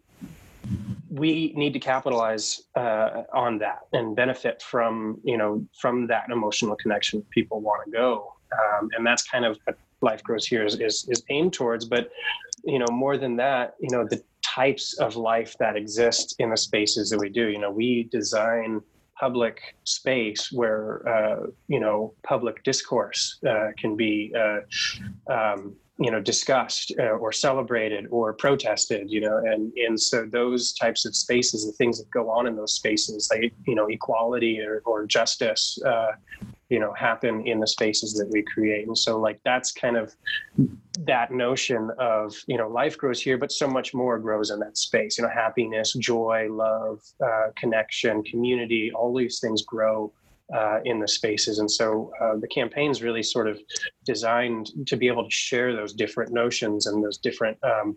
we 1.11 1.53
need 1.57 1.73
to 1.73 1.79
capitalize 1.79 2.63
uh, 2.75 3.23
on 3.33 3.59
that 3.59 3.81
and 3.93 4.15
benefit 4.15 4.63
from 4.63 5.21
you 5.23 5.37
know 5.37 5.65
from 5.81 6.07
that 6.09 6.29
emotional 6.31 6.77
connection. 6.77 7.23
People 7.31 7.61
want 7.61 7.85
to 7.85 7.91
go, 7.91 8.35
um, 8.53 8.89
and 8.97 9.07
that's 9.07 9.23
kind 9.29 9.45
of 9.45 9.59
what 9.65 9.79
life 10.01 10.23
grows 10.23 10.47
here 10.47 10.65
is, 10.65 10.81
is 10.81 11.09
is 11.09 11.23
aimed 11.31 11.53
towards. 11.53 11.85
But 11.85 12.11
you 12.65 12.79
know, 12.79 12.87
more 12.91 13.17
than 13.17 13.37
that, 13.37 13.75
you 13.81 13.91
know, 13.91 14.05
the 14.05 14.23
types 14.59 14.95
of 14.99 15.17
life 15.17 15.55
that 15.59 15.77
exist 15.77 16.35
in 16.39 16.51
the 16.51 16.57
spaces 16.57 17.11
that 17.11 17.19
we 17.19 17.29
do. 17.29 17.49
You 17.49 17.61
know, 17.61 17.71
we 17.71 18.09
design 18.11 18.81
public 19.19 19.57
space 19.85 20.53
where 20.53 20.87
uh, 21.15 21.47
you 21.69 21.81
know 21.81 22.15
public 22.23 22.63
discourse 22.65 23.39
uh, 23.49 23.69
can 23.77 23.97
be 23.97 24.33
uh, 24.45 24.61
um, 25.33 25.75
you 25.99 26.11
know 26.13 26.21
discussed 26.21 26.93
uh, 26.99 27.17
or 27.23 27.33
celebrated 27.33 28.07
or 28.11 28.33
protested 28.33 29.11
you 29.11 29.21
know 29.21 29.37
and 29.39 29.73
and 29.87 30.01
so 30.01 30.25
those 30.25 30.73
types 30.73 31.05
of 31.05 31.17
spaces 31.17 31.67
the 31.67 31.73
things 31.73 31.99
that 31.99 32.09
go 32.11 32.31
on 32.31 32.47
in 32.47 32.55
those 32.55 32.75
spaces 32.75 33.29
like 33.33 33.53
you 33.67 33.75
know 33.75 33.89
equality 33.89 34.61
or, 34.61 34.81
or 34.87 35.05
justice 35.07 35.65
uh, 35.85 36.13
you 36.69 36.79
know 36.79 36.93
happen 36.93 37.47
in 37.47 37.61
the 37.61 37.67
spaces 37.67 38.15
that 38.15 38.29
we 38.31 38.43
create 38.43 38.87
and 38.87 38.97
so 38.97 39.19
like 39.19 39.41
that's 39.45 39.73
kind 39.73 39.97
of 39.97 40.15
that 41.01 41.31
notion 41.31 41.91
of 41.99 42.35
you 42.47 42.59
know 42.59 42.69
life 42.69 42.97
grows 42.99 43.21
here 43.21 43.39
but 43.39 43.51
so 43.51 43.67
much 43.67 43.95
more 43.95 44.19
grows 44.19 44.51
in 44.51 44.59
that 44.59 44.77
space 44.77 45.19
you 45.19 45.25
know 45.25 45.31
happiness 45.31 45.95
joy 45.95 46.47
love 46.51 47.01
uh, 47.25 47.49
connection 47.57 48.23
community 48.25 48.91
all 48.95 49.15
these 49.15 49.41
things 49.41 49.63
grow 49.63 50.13
uh, 50.55 50.79
in 50.85 50.99
the 50.99 51.09
spaces. 51.09 51.59
And 51.59 51.71
so 51.71 52.11
uh, 52.21 52.37
the 52.37 52.49
campaign's 52.49 53.03
really 53.03 53.23
sort 53.23 53.49
of 53.49 53.61
designed 54.05 54.71
to 54.87 54.97
be 54.97 55.07
able 55.07 55.25
to 55.25 55.31
share 55.31 55.75
those 55.75 55.93
different 55.93 56.33
notions 56.33 56.87
and 56.87 57.05
those 57.05 57.19
different 57.19 57.59
um, 57.63 57.97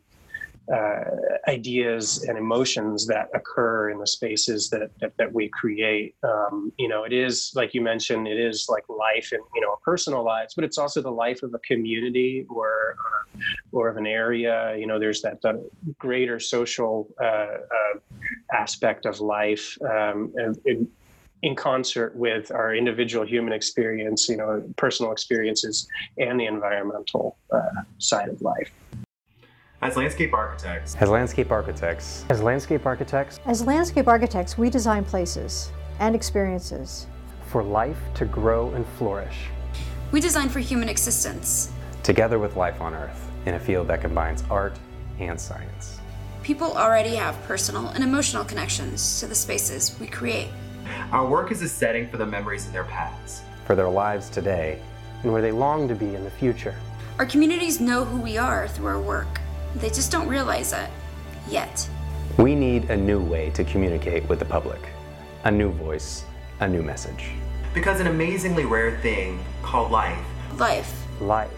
uh, 0.71 1.03
ideas 1.47 2.23
and 2.27 2.37
emotions 2.37 3.07
that 3.07 3.29
occur 3.33 3.89
in 3.89 3.99
the 3.99 4.07
spaces 4.07 4.69
that 4.69 4.91
that, 4.99 5.15
that 5.17 5.33
we 5.33 5.49
create. 5.49 6.15
Um, 6.23 6.71
you 6.77 6.87
know, 6.87 7.03
it 7.03 7.13
is 7.13 7.51
like 7.55 7.73
you 7.73 7.81
mentioned, 7.81 8.27
it 8.27 8.39
is 8.39 8.67
like 8.69 8.83
life 8.87 9.29
and 9.31 9.41
you 9.55 9.61
know 9.61 9.77
personal 9.83 10.23
lives, 10.23 10.53
but 10.53 10.63
it's 10.63 10.77
also 10.77 11.01
the 11.01 11.11
life 11.11 11.43
of 11.43 11.53
a 11.53 11.59
community 11.59 12.45
or 12.49 12.95
uh, 12.99 13.39
or 13.71 13.89
of 13.89 13.97
an 13.97 14.07
area. 14.07 14.75
You 14.77 14.87
know, 14.87 14.99
there's 14.99 15.21
that, 15.23 15.41
that 15.41 15.55
greater 15.97 16.39
social 16.39 17.07
uh, 17.21 17.25
uh 17.25 17.99
aspect 18.53 19.05
of 19.05 19.19
life. 19.19 19.77
Um, 19.81 20.33
and, 20.35 20.87
in 21.43 21.55
concert 21.55 22.15
with 22.15 22.51
our 22.51 22.75
individual 22.75 23.25
human 23.25 23.51
experience, 23.51 24.29
you 24.29 24.37
know, 24.37 24.63
personal 24.75 25.11
experiences, 25.11 25.87
and 26.19 26.39
the 26.39 26.45
environmental 26.45 27.35
uh, 27.51 27.81
side 27.97 28.29
of 28.29 28.39
life. 28.43 28.71
As 29.83 29.97
landscape 29.97 30.31
architects, 30.31 30.95
as 30.99 31.09
landscape 31.09 31.51
architects, 31.51 32.23
as 32.29 32.39
landscape 32.43 32.85
architects, 32.85 33.39
as 33.47 33.65
landscape 33.65 34.07
architects, 34.07 34.55
we 34.55 34.69
design 34.69 35.03
places 35.03 35.71
and 35.97 36.13
experiences 36.13 37.07
for 37.47 37.63
life 37.63 37.97
to 38.13 38.25
grow 38.25 38.69
and 38.73 38.85
flourish. 38.99 39.47
We 40.11 40.21
design 40.21 40.49
for 40.49 40.59
human 40.59 40.87
existence, 40.87 41.71
together 42.03 42.37
with 42.37 42.55
life 42.55 42.79
on 42.79 42.93
Earth, 42.93 43.27
in 43.47 43.55
a 43.55 43.59
field 43.59 43.87
that 43.87 44.01
combines 44.01 44.43
art 44.51 44.77
and 45.17 45.41
science. 45.41 45.99
People 46.43 46.77
already 46.77 47.15
have 47.15 47.41
personal 47.45 47.87
and 47.87 48.03
emotional 48.03 48.45
connections 48.45 49.19
to 49.19 49.25
the 49.25 49.33
spaces 49.33 49.97
we 49.99 50.05
create. 50.05 50.49
Our 51.11 51.27
work 51.27 51.51
is 51.51 51.63
a 51.63 51.67
setting 51.67 52.07
for 52.07 52.17
the 52.17 52.25
memories 52.27 52.67
of 52.67 52.73
their 52.73 52.83
past, 52.83 53.41
for 53.65 53.75
their 53.75 53.89
lives 53.89 54.29
today, 54.29 54.79
and 55.23 55.33
where 55.33 55.41
they 55.41 55.51
long 55.51 55.87
to 55.87 55.95
be 55.95 56.13
in 56.13 56.23
the 56.23 56.29
future. 56.29 56.75
Our 57.17 57.25
communities 57.25 57.81
know 57.81 58.05
who 58.05 58.21
we 58.21 58.37
are 58.37 58.67
through 58.67 58.85
our 58.85 59.01
work. 59.01 59.40
They 59.75 59.89
just 59.89 60.11
don't 60.11 60.27
realize 60.27 60.73
it 60.73 60.89
yet. 61.49 61.87
We 62.37 62.55
need 62.55 62.89
a 62.89 62.97
new 62.97 63.21
way 63.21 63.49
to 63.51 63.63
communicate 63.63 64.27
with 64.27 64.39
the 64.39 64.45
public, 64.45 64.81
a 65.43 65.51
new 65.51 65.71
voice, 65.71 66.25
a 66.59 66.67
new 66.67 66.83
message. 66.83 67.31
Because 67.73 67.99
an 68.01 68.07
amazingly 68.07 68.65
rare 68.65 68.99
thing 68.99 69.43
called 69.61 69.91
life, 69.91 70.19
life, 70.57 70.93
life 71.21 71.51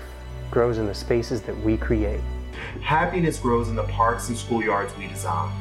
grows 0.52 0.78
in 0.78 0.86
the 0.86 0.94
spaces 0.94 1.42
that 1.42 1.58
we 1.62 1.76
create. 1.76 2.22
Happiness 2.82 3.40
grows 3.40 3.70
in 3.70 3.76
the 3.76 3.84
parks 3.84 4.30
and 4.30 4.38
schoolyards 4.38 4.96
we 4.98 5.08
design. 5.08 5.52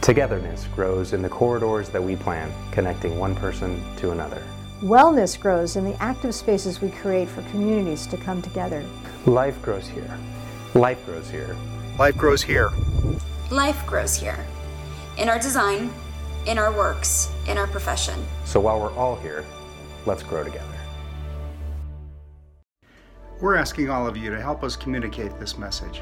Togetherness 0.00 0.66
grows 0.74 1.12
in 1.12 1.22
the 1.22 1.28
corridors 1.28 1.88
that 1.90 2.02
we 2.02 2.16
plan, 2.16 2.52
connecting 2.70 3.18
one 3.18 3.34
person 3.34 3.82
to 3.96 4.12
another. 4.12 4.42
Wellness 4.80 5.38
grows 5.38 5.76
in 5.76 5.84
the 5.84 6.00
active 6.02 6.34
spaces 6.34 6.80
we 6.80 6.90
create 6.90 7.28
for 7.28 7.42
communities 7.50 8.06
to 8.06 8.16
come 8.16 8.40
together. 8.40 8.84
Life 9.26 9.60
grows 9.60 9.86
here. 9.86 10.18
Life 10.74 11.04
grows 11.04 11.28
here. 11.28 11.56
Life 12.00 12.16
grows 12.16 12.40
here. 12.40 12.70
Life 13.50 13.86
grows 13.86 14.16
here. 14.16 14.46
In 15.18 15.28
our 15.28 15.38
design, 15.38 15.92
in 16.46 16.56
our 16.56 16.72
works, 16.72 17.30
in 17.46 17.58
our 17.58 17.66
profession. 17.66 18.18
So 18.46 18.58
while 18.58 18.80
we're 18.80 18.94
all 18.94 19.16
here, 19.16 19.44
let's 20.06 20.22
grow 20.22 20.42
together. 20.42 20.64
We're 23.42 23.54
asking 23.54 23.90
all 23.90 24.06
of 24.06 24.16
you 24.16 24.30
to 24.30 24.40
help 24.40 24.64
us 24.64 24.76
communicate 24.76 25.38
this 25.38 25.58
message. 25.58 26.00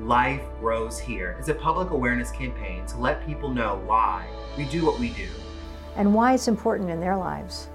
Life 0.00 0.42
Grows 0.58 0.98
Here 0.98 1.36
is 1.38 1.48
a 1.48 1.54
public 1.54 1.90
awareness 1.90 2.32
campaign 2.32 2.84
to 2.86 2.98
let 2.98 3.24
people 3.24 3.48
know 3.48 3.80
why 3.86 4.26
we 4.56 4.64
do 4.64 4.84
what 4.84 4.98
we 4.98 5.10
do 5.10 5.28
and 5.94 6.12
why 6.12 6.34
it's 6.34 6.48
important 6.48 6.90
in 6.90 6.98
their 6.98 7.16
lives. 7.16 7.68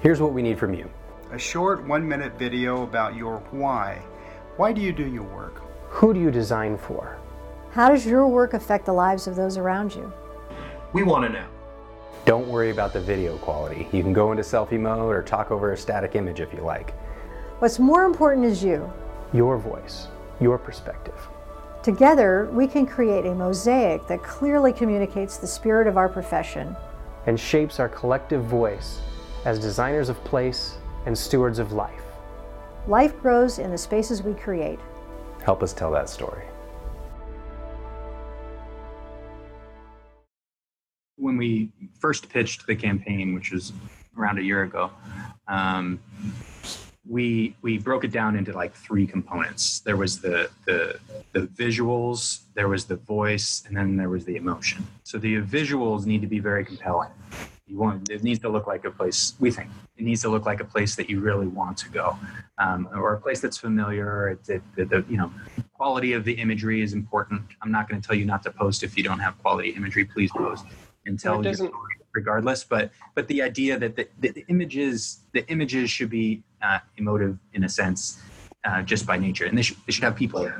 Here's 0.00 0.22
what 0.22 0.32
we 0.32 0.40
need 0.40 0.58
from 0.58 0.72
you 0.72 0.90
a 1.30 1.38
short 1.38 1.86
one 1.86 2.08
minute 2.08 2.38
video 2.38 2.84
about 2.84 3.14
your 3.14 3.40
why. 3.50 4.02
Why 4.56 4.72
do 4.72 4.80
you 4.80 4.94
do 4.94 5.06
your 5.06 5.24
work? 5.24 5.62
Who 5.92 6.14
do 6.14 6.18
you 6.18 6.30
design 6.30 6.78
for? 6.78 7.18
How 7.72 7.90
does 7.90 8.06
your 8.06 8.26
work 8.26 8.54
affect 8.54 8.86
the 8.86 8.92
lives 8.92 9.26
of 9.26 9.36
those 9.36 9.58
around 9.58 9.94
you? 9.94 10.10
We 10.94 11.02
want 11.02 11.26
to 11.26 11.32
know. 11.32 11.46
Don't 12.24 12.48
worry 12.48 12.70
about 12.70 12.94
the 12.94 13.00
video 13.00 13.36
quality. 13.38 13.86
You 13.92 14.02
can 14.02 14.14
go 14.14 14.32
into 14.32 14.42
selfie 14.42 14.80
mode 14.80 15.14
or 15.14 15.22
talk 15.22 15.50
over 15.50 15.72
a 15.72 15.76
static 15.76 16.16
image 16.16 16.40
if 16.40 16.52
you 16.52 16.60
like. 16.60 16.92
What's 17.58 17.78
more 17.78 18.04
important 18.04 18.46
is 18.46 18.64
you. 18.64 18.90
Your 19.34 19.58
voice, 19.58 20.08
your 20.40 20.58
perspective. 20.58 21.28
Together, 21.82 22.48
we 22.52 22.66
can 22.66 22.86
create 22.86 23.26
a 23.26 23.34
mosaic 23.34 24.06
that 24.06 24.22
clearly 24.22 24.72
communicates 24.72 25.36
the 25.36 25.46
spirit 25.46 25.86
of 25.86 25.98
our 25.98 26.08
profession 26.08 26.74
and 27.26 27.38
shapes 27.38 27.78
our 27.78 27.88
collective 27.90 28.42
voice 28.44 29.00
as 29.44 29.58
designers 29.58 30.08
of 30.08 30.24
place 30.24 30.78
and 31.04 31.16
stewards 31.16 31.58
of 31.58 31.72
life. 31.72 32.02
Life 32.88 33.20
grows 33.20 33.58
in 33.58 33.70
the 33.70 33.78
spaces 33.78 34.22
we 34.22 34.32
create. 34.34 34.80
Help 35.44 35.62
us 35.62 35.72
tell 35.72 35.90
that 35.92 36.08
story. 36.08 36.44
When 41.16 41.36
we 41.36 41.70
first 41.98 42.28
pitched 42.28 42.66
the 42.66 42.76
campaign, 42.76 43.34
which 43.34 43.50
was 43.50 43.72
around 44.16 44.38
a 44.38 44.42
year 44.42 44.62
ago, 44.62 44.90
um, 45.48 46.00
we 47.08 47.56
we 47.62 47.78
broke 47.78 48.04
it 48.04 48.12
down 48.12 48.36
into 48.36 48.52
like 48.52 48.72
three 48.74 49.06
components. 49.06 49.80
There 49.80 49.96
was 49.96 50.20
the 50.20 50.48
the 50.66 50.98
the 51.32 51.40
visuals, 51.48 52.42
there 52.54 52.68
was 52.68 52.84
the 52.84 52.96
voice, 52.96 53.64
and 53.66 53.76
then 53.76 53.96
there 53.96 54.08
was 54.08 54.24
the 54.24 54.36
emotion. 54.36 54.86
So 55.02 55.18
the 55.18 55.42
visuals 55.42 56.06
need 56.06 56.20
to 56.20 56.28
be 56.28 56.38
very 56.38 56.64
compelling. 56.64 57.10
You 57.72 57.78
want 57.78 58.10
it 58.10 58.22
needs 58.22 58.40
to 58.40 58.50
look 58.50 58.66
like 58.66 58.84
a 58.84 58.90
place. 58.90 59.32
We 59.40 59.50
think 59.50 59.70
it 59.96 60.04
needs 60.04 60.20
to 60.22 60.28
look 60.28 60.44
like 60.44 60.60
a 60.60 60.64
place 60.64 60.94
that 60.96 61.08
you 61.08 61.20
really 61.20 61.46
want 61.46 61.78
to 61.78 61.88
go, 61.88 62.18
um, 62.58 62.86
or 62.94 63.14
a 63.14 63.20
place 63.20 63.40
that's 63.40 63.56
familiar. 63.56 64.38
The, 64.44 64.60
the 64.76 65.02
you 65.08 65.16
know 65.16 65.32
quality 65.72 66.12
of 66.12 66.22
the 66.24 66.34
imagery 66.34 66.82
is 66.82 66.92
important. 66.92 67.40
I'm 67.62 67.72
not 67.72 67.88
going 67.88 67.98
to 67.98 68.06
tell 68.06 68.14
you 68.14 68.26
not 68.26 68.42
to 68.42 68.50
post 68.50 68.82
if 68.82 68.98
you 68.98 69.02
don't 69.02 69.20
have 69.20 69.38
quality 69.38 69.70
imagery. 69.70 70.04
Please 70.04 70.30
post 70.30 70.66
and 71.06 71.18
tell 71.18 71.42
your 71.42 71.54
story 71.54 71.94
regardless. 72.12 72.62
But 72.62 72.90
but 73.14 73.26
the 73.28 73.40
idea 73.40 73.78
that 73.78 73.96
the, 73.96 74.06
the 74.20 74.44
images 74.48 75.20
the 75.32 75.48
images 75.48 75.88
should 75.90 76.10
be 76.10 76.42
uh, 76.60 76.80
emotive 76.98 77.38
in 77.54 77.64
a 77.64 77.70
sense, 77.70 78.20
uh, 78.64 78.82
just 78.82 79.06
by 79.06 79.16
nature, 79.16 79.46
and 79.46 79.56
they 79.56 79.62
should 79.62 79.78
they 79.86 79.92
should 79.92 80.04
have 80.04 80.14
people 80.14 80.52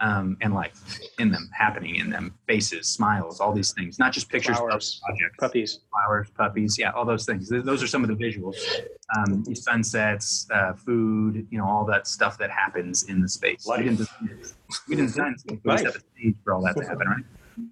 um, 0.00 0.36
and 0.42 0.52
life 0.54 0.98
in 1.18 1.30
them, 1.30 1.48
happening 1.52 1.96
in 1.96 2.10
them, 2.10 2.34
faces, 2.46 2.86
smiles, 2.88 3.40
all 3.40 3.52
these 3.52 3.72
things, 3.72 3.98
not 3.98 4.12
just 4.12 4.28
pictures 4.28 4.58
Flowers, 4.58 5.00
objects, 5.08 5.36
puppies. 5.38 5.80
flowers, 5.90 6.28
puppies, 6.36 6.78
yeah, 6.78 6.90
all 6.90 7.04
those 7.04 7.24
things. 7.24 7.48
Those 7.48 7.82
are 7.82 7.86
some 7.86 8.04
of 8.04 8.08
the 8.08 8.14
visuals. 8.14 8.56
Um, 9.16 9.44
sunsets, 9.54 10.48
uh, 10.52 10.74
food, 10.74 11.46
you 11.50 11.58
know, 11.58 11.66
all 11.66 11.84
that 11.86 12.06
stuff 12.06 12.36
that 12.38 12.50
happens 12.50 13.04
in 13.04 13.22
the 13.22 13.28
space. 13.28 13.66
We 13.68 13.84
didn't, 13.84 13.96
design- 13.96 14.40
we 14.88 14.96
didn't 14.96 15.08
design 15.08 15.38
space, 15.38 15.58
we 15.64 15.72
a 15.72 15.90
stage 15.90 16.34
for 16.44 16.52
all 16.52 16.62
that 16.62 16.76
to 16.76 16.82
happen, 16.82 17.08
right? 17.08 17.24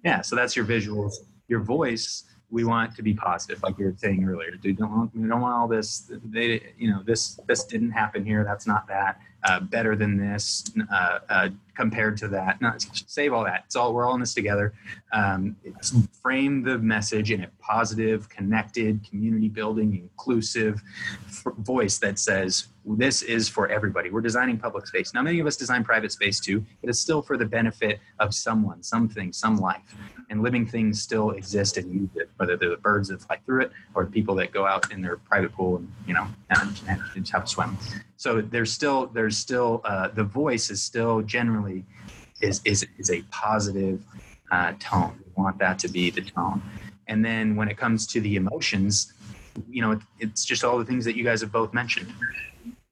Yeah, 0.03 0.21
so 0.21 0.35
that's 0.35 0.55
your 0.55 0.65
visuals. 0.65 1.13
Your 1.47 1.59
voice, 1.59 2.23
we 2.49 2.63
want 2.63 2.95
to 2.95 3.03
be 3.03 3.13
positive, 3.13 3.61
like 3.61 3.77
you 3.77 3.85
were 3.85 3.93
saying 3.97 4.23
earlier. 4.23 4.57
We 4.63 4.73
don't 4.73 4.91
want, 4.91 5.15
we 5.15 5.27
don't 5.27 5.41
want 5.41 5.53
all 5.53 5.67
this. 5.67 6.11
They, 6.23 6.73
you 6.77 6.89
know, 6.89 7.03
this 7.03 7.39
this 7.47 7.65
didn't 7.65 7.91
happen 7.91 8.25
here. 8.25 8.43
That's 8.43 8.65
not 8.65 8.87
that. 8.87 9.19
Uh, 9.43 9.59
better 9.59 9.95
than 9.95 10.17
this 10.17 10.63
uh, 10.91 11.19
uh, 11.29 11.49
compared 11.75 12.17
to 12.17 12.27
that. 12.27 12.59
No, 12.61 12.73
save 12.79 13.31
all 13.31 13.43
that. 13.43 13.61
It's 13.67 13.75
all 13.75 13.93
we're 13.93 14.07
all 14.07 14.15
in 14.15 14.19
this 14.19 14.33
together. 14.33 14.73
Um, 15.13 15.55
frame 16.19 16.63
the 16.63 16.79
message 16.79 17.29
in 17.29 17.43
a 17.43 17.47
positive, 17.59 18.27
connected, 18.27 19.07
community 19.07 19.47
building, 19.47 19.93
inclusive 19.93 20.81
f- 21.27 21.53
voice 21.59 21.99
that 21.99 22.17
says 22.17 22.69
this 22.85 23.21
is 23.21 23.47
for 23.47 23.67
everybody. 23.67 24.09
We're 24.09 24.21
designing 24.21 24.57
public 24.57 24.87
space. 24.87 25.13
Now, 25.13 25.21
many 25.21 25.39
of 25.39 25.45
us 25.45 25.57
design 25.57 25.83
private 25.83 26.11
space 26.11 26.39
too, 26.39 26.65
but 26.81 26.89
it's 26.89 26.99
still 26.99 27.21
for 27.21 27.37
the 27.37 27.45
benefit 27.45 27.99
of 28.19 28.33
someone, 28.33 28.81
something, 28.81 29.31
some 29.31 29.57
life. 29.57 29.95
And 30.31 30.41
living 30.41 30.65
things 30.65 31.03
still 31.03 31.31
exist 31.31 31.77
and 31.77 31.93
use 31.93 32.09
it, 32.15 32.31
whether 32.37 32.57
they're 32.57 32.71
the 32.71 32.77
birds 32.77 33.09
that 33.09 33.21
fly 33.21 33.37
through 33.45 33.61
it 33.61 33.71
or 33.93 34.05
the 34.05 34.11
people 34.11 34.33
that 34.35 34.51
go 34.51 34.65
out 34.65 34.91
in 34.91 35.03
their 35.03 35.17
private 35.17 35.51
pool 35.53 35.77
and 35.77 35.91
you 36.07 36.15
know 36.15 36.25
and, 36.49 36.81
and 36.87 37.31
a 37.31 37.47
swim. 37.47 37.77
So 38.17 38.41
there's 38.41 38.71
still 38.71 39.07
there's 39.07 39.37
still 39.37 39.81
uh, 39.83 40.09
the 40.09 40.23
voice 40.23 40.69
is 40.69 40.81
still 40.81 41.21
generally 41.21 41.83
is 42.41 42.61
is 42.65 42.85
is 42.97 43.11
a 43.11 43.21
positive 43.23 44.03
uh, 44.51 44.73
tone. 44.79 45.19
We 45.25 45.43
want 45.43 45.57
that 45.59 45.79
to 45.79 45.87
be 45.87 46.09
the 46.09 46.21
tone. 46.21 46.61
And 47.07 47.23
then 47.23 47.55
when 47.55 47.67
it 47.67 47.77
comes 47.77 48.07
to 48.07 48.21
the 48.21 48.35
emotions, 48.35 49.13
you 49.69 49.81
know, 49.81 49.91
it, 49.91 49.99
it's 50.19 50.45
just 50.45 50.63
all 50.63 50.77
the 50.77 50.85
things 50.85 51.05
that 51.05 51.15
you 51.15 51.23
guys 51.23 51.41
have 51.41 51.51
both 51.51 51.73
mentioned: 51.73 52.11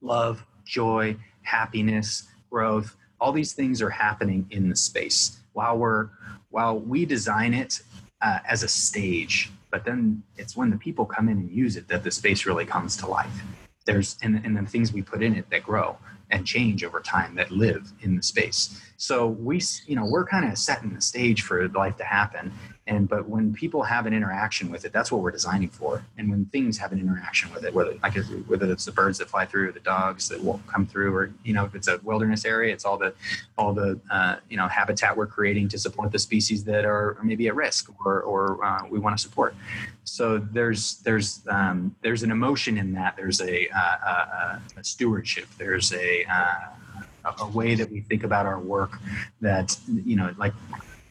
love, 0.01 0.43
joy, 0.65 1.15
happiness, 1.41 2.27
growth. 2.49 2.95
All 3.19 3.31
these 3.31 3.53
things 3.53 3.81
are 3.81 3.89
happening 3.89 4.45
in 4.51 4.69
the 4.69 4.75
space 4.75 5.39
while 5.53 5.77
we're 5.77 6.09
while 6.49 6.77
we 6.77 7.05
design 7.05 7.53
it 7.53 7.81
uh, 8.21 8.39
as 8.47 8.63
a 8.63 8.67
stage. 8.67 9.51
But 9.71 9.85
then 9.85 10.21
it's 10.37 10.55
when 10.55 10.69
the 10.69 10.77
people 10.77 11.05
come 11.05 11.29
in 11.29 11.37
and 11.37 11.51
use 11.51 11.77
it 11.77 11.87
that 11.87 12.03
the 12.03 12.11
space 12.11 12.45
really 12.45 12.65
comes 12.65 12.95
to 12.97 13.07
life. 13.07 13.43
There's 13.85 14.17
and, 14.21 14.41
and 14.45 14.55
the 14.55 14.63
things 14.63 14.93
we 14.93 15.01
put 15.01 15.21
in 15.23 15.35
it 15.35 15.49
that 15.49 15.63
grow 15.63 15.97
and 16.31 16.45
change 16.45 16.83
over 16.83 16.99
time 16.99 17.35
that 17.35 17.51
live 17.51 17.91
in 18.01 18.15
the 18.15 18.23
space. 18.23 18.81
So 18.97 19.27
we, 19.27 19.61
you 19.85 19.95
know, 19.95 20.05
we're 20.05 20.25
kind 20.25 20.49
of 20.49 20.57
setting 20.57 20.93
the 20.93 21.01
stage 21.01 21.41
for 21.41 21.67
life 21.69 21.97
to 21.97 22.03
happen. 22.03 22.53
And 22.85 23.07
but 23.07 23.29
when 23.29 23.53
people 23.53 23.83
have 23.83 24.05
an 24.05 24.13
interaction 24.13 24.69
with 24.69 24.83
it, 24.83 24.91
that's 24.91 25.09
what 25.09 25.21
we're 25.21 25.31
designing 25.31 25.69
for. 25.69 26.03
And 26.17 26.29
when 26.29 26.45
things 26.47 26.77
have 26.79 26.91
an 26.91 26.99
interaction 26.99 27.53
with 27.53 27.63
it, 27.63 27.73
whether 27.73 27.95
like 28.03 28.15
whether 28.47 28.69
it's 28.71 28.83
the 28.83 28.91
birds 28.91 29.17
that 29.19 29.29
fly 29.29 29.45
through, 29.45 29.71
the 29.71 29.79
dogs 29.79 30.27
that 30.27 30.43
will 30.43 30.59
come 30.67 30.85
through, 30.85 31.15
or 31.15 31.31
you 31.45 31.53
know, 31.53 31.63
if 31.63 31.75
it's 31.75 31.87
a 31.87 31.99
wilderness 32.03 32.43
area, 32.43 32.73
it's 32.73 32.83
all 32.83 32.97
the 32.97 33.13
all 33.57 33.73
the 33.73 33.99
uh, 34.11 34.35
you 34.49 34.57
know 34.57 34.67
habitat 34.67 35.15
we're 35.15 35.27
creating 35.27 35.69
to 35.69 35.77
support 35.77 36.11
the 36.11 36.19
species 36.19 36.65
that 36.65 36.83
are 36.83 37.17
maybe 37.23 37.47
at 37.47 37.55
risk 37.55 37.89
or 38.05 38.21
or 38.21 38.63
uh, 38.65 38.85
we 38.89 38.99
want 38.99 39.17
to 39.17 39.21
support. 39.21 39.55
So 40.03 40.37
there's 40.37 40.97
there's 41.03 41.41
um, 41.47 41.95
there's 42.01 42.23
an 42.23 42.31
emotion 42.31 42.77
in 42.77 42.91
that. 42.93 43.15
There's 43.15 43.39
a, 43.39 43.69
uh, 43.69 43.79
a, 43.79 44.61
a 44.77 44.83
stewardship. 44.83 45.47
There's 45.57 45.93
a 45.93 46.25
uh, 46.25 47.33
a 47.39 47.47
way 47.47 47.75
that 47.75 47.89
we 47.89 48.01
think 48.01 48.23
about 48.23 48.45
our 48.45 48.59
work 48.59 48.99
that 49.41 49.77
you 49.87 50.15
know 50.15 50.33
like 50.37 50.53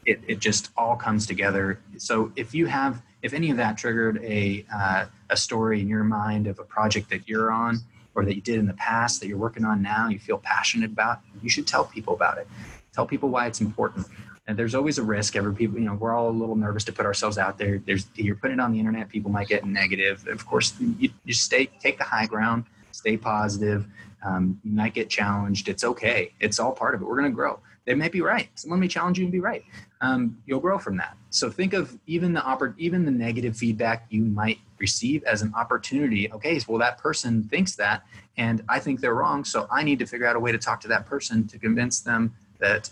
it, 0.04 0.20
it 0.26 0.38
just 0.38 0.70
all 0.76 0.96
comes 0.96 1.26
together 1.26 1.78
so 1.96 2.32
if 2.36 2.54
you 2.54 2.66
have 2.66 3.02
if 3.22 3.32
any 3.32 3.50
of 3.50 3.56
that 3.56 3.76
triggered 3.78 4.22
a 4.22 4.64
uh, 4.74 5.06
a 5.30 5.36
story 5.36 5.80
in 5.80 5.88
your 5.88 6.04
mind 6.04 6.46
of 6.46 6.58
a 6.58 6.64
project 6.64 7.08
that 7.10 7.28
you're 7.28 7.50
on 7.50 7.78
or 8.14 8.24
that 8.24 8.34
you 8.34 8.42
did 8.42 8.58
in 8.58 8.66
the 8.66 8.74
past 8.74 9.20
that 9.20 9.28
you're 9.28 9.38
working 9.38 9.64
on 9.64 9.80
now 9.82 10.08
you 10.08 10.18
feel 10.18 10.38
passionate 10.38 10.90
about 10.90 11.20
you 11.42 11.48
should 11.48 11.66
tell 11.66 11.84
people 11.84 12.14
about 12.14 12.38
it 12.38 12.46
tell 12.92 13.06
people 13.06 13.28
why 13.28 13.46
it's 13.46 13.60
important 13.60 14.06
and 14.48 14.58
there's 14.58 14.74
always 14.74 14.98
a 14.98 15.02
risk 15.02 15.36
every 15.36 15.54
people 15.54 15.78
you 15.78 15.84
know 15.84 15.94
we're 15.94 16.14
all 16.14 16.28
a 16.28 16.30
little 16.30 16.56
nervous 16.56 16.84
to 16.84 16.92
put 16.92 17.06
ourselves 17.06 17.38
out 17.38 17.58
there 17.58 17.78
there's 17.86 18.06
you're 18.14 18.36
putting 18.36 18.58
it 18.58 18.60
on 18.60 18.72
the 18.72 18.78
internet 18.78 19.08
people 19.08 19.30
might 19.30 19.48
get 19.48 19.64
negative 19.64 20.26
of 20.28 20.44
course 20.46 20.74
you, 20.98 21.10
you 21.24 21.32
stay 21.32 21.66
take 21.80 21.96
the 21.98 22.04
high 22.04 22.26
ground 22.26 22.64
stay 22.90 23.16
positive 23.16 23.86
um, 24.24 24.60
you 24.64 24.72
might 24.72 24.94
get 24.94 25.08
challenged. 25.08 25.68
It's 25.68 25.84
okay. 25.84 26.32
It's 26.40 26.58
all 26.58 26.72
part 26.72 26.94
of 26.94 27.02
it. 27.02 27.04
We're 27.04 27.18
going 27.18 27.30
to 27.30 27.34
grow. 27.34 27.60
They 27.84 27.94
may 27.94 28.08
be 28.08 28.20
right. 28.20 28.48
Someone 28.54 28.80
may 28.80 28.88
challenge 28.88 29.18
you 29.18 29.24
and 29.24 29.32
be 29.32 29.40
right. 29.40 29.64
Um, 30.00 30.38
you'll 30.46 30.60
grow 30.60 30.78
from 30.78 30.96
that. 30.98 31.16
So 31.30 31.50
think 31.50 31.72
of 31.72 31.98
even 32.06 32.32
the 32.32 32.40
oppor- 32.40 32.74
even 32.78 33.04
the 33.04 33.10
negative 33.10 33.56
feedback 33.56 34.06
you 34.10 34.22
might 34.22 34.58
receive 34.78 35.24
as 35.24 35.42
an 35.42 35.52
opportunity. 35.54 36.30
Okay, 36.32 36.60
well 36.68 36.78
that 36.78 36.98
person 36.98 37.42
thinks 37.44 37.74
that, 37.76 38.04
and 38.36 38.62
I 38.68 38.78
think 38.78 39.00
they're 39.00 39.14
wrong. 39.14 39.44
So 39.44 39.66
I 39.70 39.82
need 39.82 39.98
to 39.98 40.06
figure 40.06 40.26
out 40.26 40.36
a 40.36 40.40
way 40.40 40.52
to 40.52 40.58
talk 40.58 40.80
to 40.82 40.88
that 40.88 41.06
person 41.06 41.46
to 41.48 41.58
convince 41.58 42.00
them 42.00 42.34
that 42.58 42.88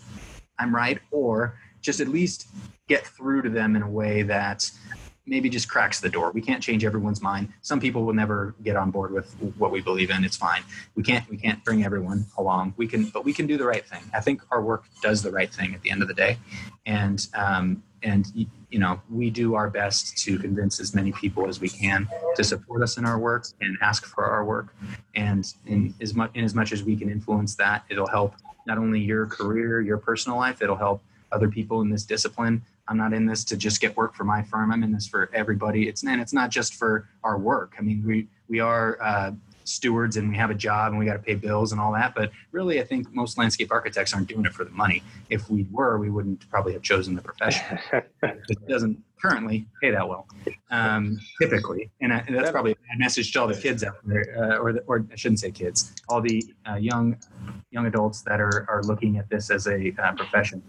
I'm 0.58 0.74
right, 0.74 0.98
or 1.10 1.58
just 1.80 2.00
at 2.00 2.08
least 2.08 2.48
get 2.88 3.06
through 3.06 3.42
to 3.42 3.50
them 3.50 3.76
in 3.76 3.82
a 3.82 3.88
way 3.88 4.22
that 4.22 4.70
maybe 5.30 5.48
just 5.48 5.68
cracks 5.68 6.00
the 6.00 6.08
door. 6.08 6.32
We 6.32 6.42
can't 6.42 6.62
change 6.62 6.84
everyone's 6.84 7.22
mind. 7.22 7.48
Some 7.62 7.80
people 7.80 8.04
will 8.04 8.12
never 8.12 8.54
get 8.62 8.76
on 8.76 8.90
board 8.90 9.12
with 9.12 9.32
what 9.56 9.70
we 9.70 9.80
believe 9.80 10.10
in. 10.10 10.24
It's 10.24 10.36
fine. 10.36 10.62
We 10.96 11.02
can't 11.02 11.26
we 11.30 11.36
can't 11.38 11.64
bring 11.64 11.84
everyone 11.84 12.26
along. 12.36 12.74
We 12.76 12.86
can, 12.86 13.04
but 13.04 13.24
we 13.24 13.32
can 13.32 13.46
do 13.46 13.56
the 13.56 13.64
right 13.64 13.86
thing. 13.86 14.02
I 14.12 14.20
think 14.20 14.42
our 14.50 14.60
work 14.60 14.84
does 15.00 15.22
the 15.22 15.30
right 15.30 15.52
thing 15.52 15.72
at 15.74 15.80
the 15.82 15.90
end 15.90 16.02
of 16.02 16.08
the 16.08 16.14
day, 16.14 16.36
and 16.84 17.26
um, 17.34 17.82
and 18.02 18.26
you 18.34 18.78
know 18.78 19.00
we 19.08 19.30
do 19.30 19.54
our 19.54 19.70
best 19.70 20.18
to 20.24 20.38
convince 20.38 20.80
as 20.80 20.94
many 20.94 21.12
people 21.12 21.46
as 21.46 21.60
we 21.60 21.68
can 21.68 22.08
to 22.34 22.44
support 22.44 22.82
us 22.82 22.98
in 22.98 23.04
our 23.04 23.18
work 23.18 23.46
and 23.60 23.78
ask 23.80 24.04
for 24.04 24.24
our 24.24 24.44
work. 24.44 24.74
And 25.14 25.46
in 25.66 25.94
as 26.00 26.14
much 26.14 26.32
in 26.34 26.44
as 26.44 26.54
much 26.54 26.72
as 26.72 26.82
we 26.82 26.96
can 26.96 27.08
influence 27.08 27.54
that, 27.54 27.84
it'll 27.88 28.08
help 28.08 28.34
not 28.66 28.78
only 28.78 29.00
your 29.00 29.26
career, 29.26 29.80
your 29.80 29.96
personal 29.96 30.36
life. 30.36 30.60
It'll 30.60 30.76
help 30.76 31.02
other 31.32 31.48
people 31.48 31.80
in 31.80 31.90
this 31.90 32.04
discipline 32.04 32.62
I'm 32.90 32.96
not 32.96 33.12
in 33.12 33.24
this 33.24 33.44
to 33.44 33.56
just 33.56 33.80
get 33.80 33.96
work 33.96 34.14
for 34.14 34.24
my 34.24 34.42
firm. 34.42 34.72
I'm 34.72 34.82
in 34.82 34.92
this 34.92 35.06
for 35.06 35.30
everybody. 35.32 35.88
It's 35.88 36.02
and 36.02 36.20
it's 36.20 36.32
not 36.32 36.50
just 36.50 36.74
for 36.74 37.08
our 37.22 37.38
work. 37.38 37.74
I 37.78 37.82
mean, 37.82 38.02
we 38.04 38.26
we 38.48 38.58
are 38.58 38.98
uh, 39.00 39.30
stewards 39.62 40.16
and 40.16 40.28
we 40.28 40.36
have 40.36 40.50
a 40.50 40.54
job 40.54 40.90
and 40.90 40.98
we 40.98 41.06
got 41.06 41.12
to 41.12 41.20
pay 41.20 41.36
bills 41.36 41.70
and 41.70 41.80
all 41.80 41.92
that. 41.92 42.14
But 42.16 42.32
really, 42.50 42.80
I 42.80 42.84
think 42.84 43.14
most 43.14 43.38
landscape 43.38 43.70
architects 43.70 44.12
aren't 44.12 44.26
doing 44.26 44.44
it 44.44 44.52
for 44.52 44.64
the 44.64 44.72
money. 44.72 45.04
If 45.30 45.48
we 45.48 45.66
were, 45.70 45.98
we 45.98 46.10
wouldn't 46.10 46.50
probably 46.50 46.72
have 46.72 46.82
chosen 46.82 47.14
the 47.14 47.22
profession. 47.22 47.78
it 48.22 48.68
doesn't 48.68 49.00
currently 49.22 49.66
pay 49.80 49.90
that 49.90 50.08
well, 50.08 50.26
um, 50.70 51.20
typically, 51.40 51.90
and, 52.00 52.12
I, 52.12 52.24
and 52.26 52.36
that's 52.36 52.50
probably 52.50 52.72
a 52.72 52.74
bad 52.74 52.98
message 52.98 53.32
to 53.32 53.40
all 53.42 53.46
the 53.46 53.54
kids 53.54 53.84
out 53.84 53.96
there, 54.04 54.24
uh, 54.36 54.56
or 54.56 54.72
the, 54.72 54.80
or 54.86 55.04
I 55.12 55.14
shouldn't 55.14 55.40
say 55.40 55.50
kids, 55.50 55.92
all 56.08 56.20
the 56.20 56.42
uh, 56.68 56.76
young 56.76 57.16
young 57.70 57.86
adults 57.86 58.22
that 58.22 58.40
are 58.40 58.66
are 58.68 58.82
looking 58.82 59.18
at 59.18 59.28
this 59.28 59.50
as 59.50 59.66
a 59.66 59.94
uh, 60.02 60.12
profession. 60.12 60.62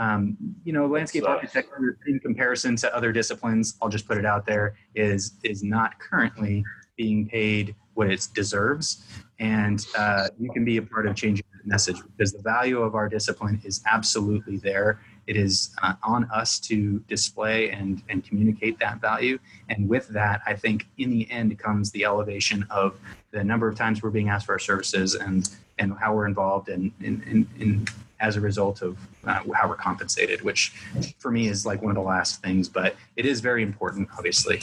Um, 0.00 0.38
you 0.64 0.72
know, 0.72 0.86
landscape 0.86 1.28
architecture 1.28 1.98
in 2.06 2.18
comparison 2.20 2.74
to 2.76 2.96
other 2.96 3.12
disciplines, 3.12 3.76
I'll 3.82 3.90
just 3.90 4.08
put 4.08 4.16
it 4.16 4.24
out 4.24 4.46
there, 4.46 4.74
is 4.94 5.34
is 5.44 5.62
not 5.62 5.98
currently 5.98 6.64
being 6.96 7.28
paid 7.28 7.74
what 7.94 8.10
it 8.10 8.26
deserves. 8.34 9.04
And 9.38 9.86
uh, 9.96 10.28
you 10.38 10.50
can 10.52 10.64
be 10.64 10.78
a 10.78 10.82
part 10.82 11.06
of 11.06 11.14
changing 11.16 11.44
that 11.52 11.66
message 11.66 11.96
because 12.16 12.32
the 12.32 12.40
value 12.40 12.80
of 12.80 12.94
our 12.94 13.10
discipline 13.10 13.60
is 13.62 13.82
absolutely 13.86 14.56
there. 14.56 15.00
It 15.26 15.36
is 15.36 15.74
uh, 15.82 15.94
on 16.02 16.24
us 16.30 16.58
to 16.60 16.98
display 17.00 17.70
and, 17.70 18.02
and 18.08 18.24
communicate 18.24 18.78
that 18.78 19.02
value. 19.02 19.38
And 19.68 19.86
with 19.86 20.08
that, 20.08 20.40
I 20.46 20.54
think 20.54 20.86
in 20.96 21.10
the 21.10 21.30
end 21.30 21.58
comes 21.58 21.90
the 21.90 22.04
elevation 22.04 22.66
of 22.70 22.98
the 23.32 23.44
number 23.44 23.68
of 23.68 23.76
times 23.76 24.02
we're 24.02 24.10
being 24.10 24.30
asked 24.30 24.46
for 24.46 24.52
our 24.52 24.58
services 24.58 25.14
and, 25.14 25.50
and 25.78 25.94
how 25.98 26.14
we're 26.14 26.26
involved 26.26 26.70
in, 26.70 26.92
in, 27.00 27.22
in, 27.22 27.48
in 27.60 27.86
as 28.20 28.36
a 28.36 28.40
result 28.40 28.82
of 28.82 28.98
uh, 29.24 29.40
how 29.54 29.68
we're 29.68 29.74
compensated, 29.74 30.42
which 30.42 30.72
for 31.18 31.30
me 31.30 31.48
is 31.48 31.66
like 31.66 31.82
one 31.82 31.90
of 31.90 31.96
the 31.96 32.08
last 32.08 32.42
things, 32.42 32.68
but 32.68 32.94
it 33.16 33.26
is 33.26 33.40
very 33.40 33.62
important, 33.62 34.08
obviously. 34.16 34.60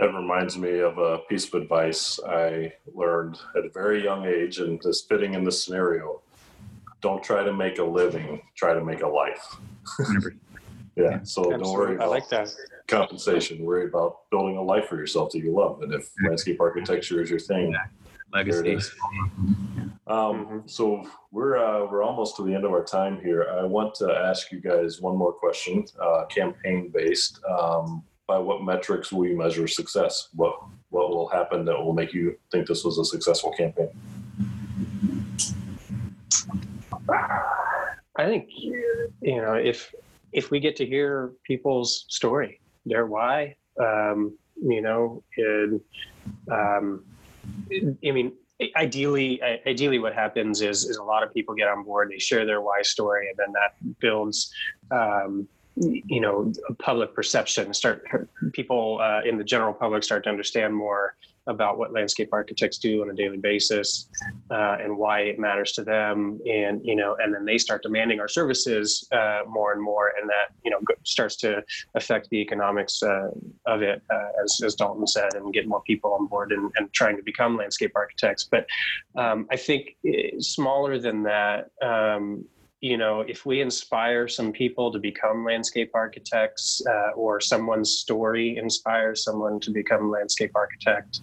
That 0.00 0.12
reminds 0.14 0.58
me 0.58 0.80
of 0.80 0.98
a 0.98 1.18
piece 1.18 1.46
of 1.46 1.62
advice 1.62 2.18
I 2.26 2.72
learned 2.92 3.38
at 3.56 3.64
a 3.64 3.68
very 3.70 4.02
young 4.02 4.26
age, 4.26 4.58
and 4.58 4.82
just 4.82 5.08
fitting 5.08 5.34
in 5.34 5.44
this 5.44 5.64
scenario. 5.64 6.20
Don't 7.00 7.22
try 7.22 7.42
to 7.42 7.52
make 7.52 7.78
a 7.78 7.84
living, 7.84 8.42
try 8.54 8.74
to 8.74 8.84
make 8.84 9.02
a 9.02 9.08
life. 9.08 9.56
yeah, 10.96 11.22
so 11.22 11.52
Absolutely. 11.52 11.58
don't 11.58 11.72
worry 11.72 11.94
about 11.96 12.06
I 12.06 12.10
like 12.10 12.28
that. 12.28 12.52
compensation. 12.86 13.64
Worry 13.64 13.86
about 13.86 14.30
building 14.30 14.56
a 14.56 14.62
life 14.62 14.86
for 14.88 14.96
yourself 14.96 15.32
that 15.32 15.38
you 15.38 15.52
love. 15.52 15.82
And 15.82 15.92
if 15.92 16.10
landscape 16.24 16.60
architecture 16.60 17.20
is 17.22 17.30
your 17.30 17.40
thing, 17.40 17.74
legacy. 18.32 18.62
There 18.62 19.91
it. 20.06 20.12
Um, 20.12 20.62
so 20.66 21.08
we're 21.30 21.56
uh, 21.56 21.86
we're 21.90 22.02
almost 22.02 22.36
to 22.36 22.44
the 22.44 22.54
end 22.54 22.64
of 22.64 22.72
our 22.72 22.84
time 22.84 23.20
here. 23.20 23.46
I 23.58 23.64
want 23.64 23.94
to 23.96 24.10
ask 24.12 24.52
you 24.52 24.60
guys 24.60 25.00
one 25.00 25.16
more 25.16 25.32
question, 25.32 25.84
uh, 26.00 26.24
campaign 26.26 26.90
based. 26.92 27.40
Um, 27.44 28.04
by 28.26 28.38
what 28.38 28.62
metrics 28.62 29.12
will 29.12 29.26
you 29.26 29.36
measure 29.36 29.66
success? 29.66 30.28
What 30.34 30.54
what 30.90 31.10
will 31.10 31.28
happen 31.28 31.64
that 31.66 31.76
will 31.76 31.92
make 31.92 32.12
you 32.12 32.38
think 32.50 32.66
this 32.66 32.84
was 32.84 32.98
a 32.98 33.04
successful 33.04 33.52
campaign? 33.52 33.90
I 37.08 37.42
I 38.16 38.26
think 38.26 38.48
you 38.56 39.40
know 39.42 39.54
if 39.54 39.94
if 40.32 40.50
we 40.50 40.60
get 40.60 40.76
to 40.76 40.86
hear 40.86 41.32
people's 41.44 42.06
story, 42.08 42.60
their 42.86 43.06
why, 43.06 43.56
um, 43.78 44.36
you 44.62 44.80
know, 44.80 45.22
and 45.36 45.80
um, 46.50 47.04
I 47.70 48.10
mean, 48.10 48.32
ideally, 48.76 49.42
ideally, 49.66 49.98
what 49.98 50.14
happens 50.14 50.60
is 50.60 50.84
is 50.84 50.96
a 50.96 51.02
lot 51.02 51.22
of 51.22 51.32
people 51.32 51.54
get 51.54 51.68
on 51.68 51.84
board, 51.84 52.10
they 52.10 52.18
share 52.18 52.44
their 52.44 52.60
why 52.60 52.82
story, 52.82 53.28
and 53.28 53.36
then 53.38 53.52
that 53.52 53.98
builds. 54.00 54.52
Um, 54.90 55.48
you 55.76 56.20
know, 56.20 56.52
public 56.78 57.14
perception. 57.14 57.72
Start 57.72 58.06
people 58.52 58.98
uh, 59.00 59.22
in 59.24 59.38
the 59.38 59.44
general 59.44 59.72
public 59.72 60.04
start 60.04 60.24
to 60.24 60.28
understand 60.28 60.74
more 60.74 61.14
about 61.46 61.78
what 61.78 61.92
landscape 61.92 62.28
architects 62.32 62.78
do 62.78 63.02
on 63.02 63.10
a 63.10 63.14
daily 63.14 63.36
basis 63.36 64.08
uh, 64.50 64.76
and 64.80 64.96
why 64.96 65.20
it 65.20 65.38
matters 65.38 65.72
to 65.72 65.82
them. 65.82 66.40
And 66.48 66.80
you 66.84 66.96
know 66.96 67.16
and 67.20 67.34
then 67.34 67.44
they 67.44 67.58
start 67.58 67.82
demanding 67.82 68.20
our 68.20 68.28
services 68.28 69.08
uh, 69.12 69.40
more 69.48 69.72
and 69.72 69.82
more 69.82 70.12
and 70.20 70.28
that 70.28 70.54
you 70.64 70.70
know 70.70 70.78
starts 71.04 71.36
to 71.36 71.62
affect 71.94 72.28
the 72.30 72.36
economics 72.38 73.02
uh, 73.02 73.30
of 73.66 73.82
it 73.82 74.02
uh, 74.10 74.28
as, 74.44 74.60
as 74.64 74.74
dalton 74.74 75.06
said 75.06 75.34
and 75.34 75.52
get 75.52 75.66
more 75.66 75.82
people 75.82 76.12
on 76.14 76.26
board 76.26 76.52
and, 76.52 76.70
and 76.76 76.92
trying 76.92 77.16
to 77.16 77.22
become 77.22 77.56
landscape 77.56 77.92
architects. 77.94 78.44
But 78.44 78.66
um, 79.16 79.46
i 79.50 79.56
think 79.56 79.96
eh, 80.06 80.30
smaller 80.38 80.98
than 80.98 81.22
that 81.24 81.70
um, 81.82 82.44
you 82.82 82.96
know, 82.96 83.20
if 83.20 83.46
we 83.46 83.60
inspire 83.60 84.26
some 84.26 84.50
people 84.50 84.90
to 84.90 84.98
become 84.98 85.44
landscape 85.44 85.92
architects, 85.94 86.82
uh, 86.84 87.10
or 87.14 87.40
someone's 87.40 87.92
story 87.92 88.56
inspires 88.56 89.22
someone 89.22 89.60
to 89.60 89.70
become 89.70 90.10
landscape 90.10 90.50
architect, 90.56 91.20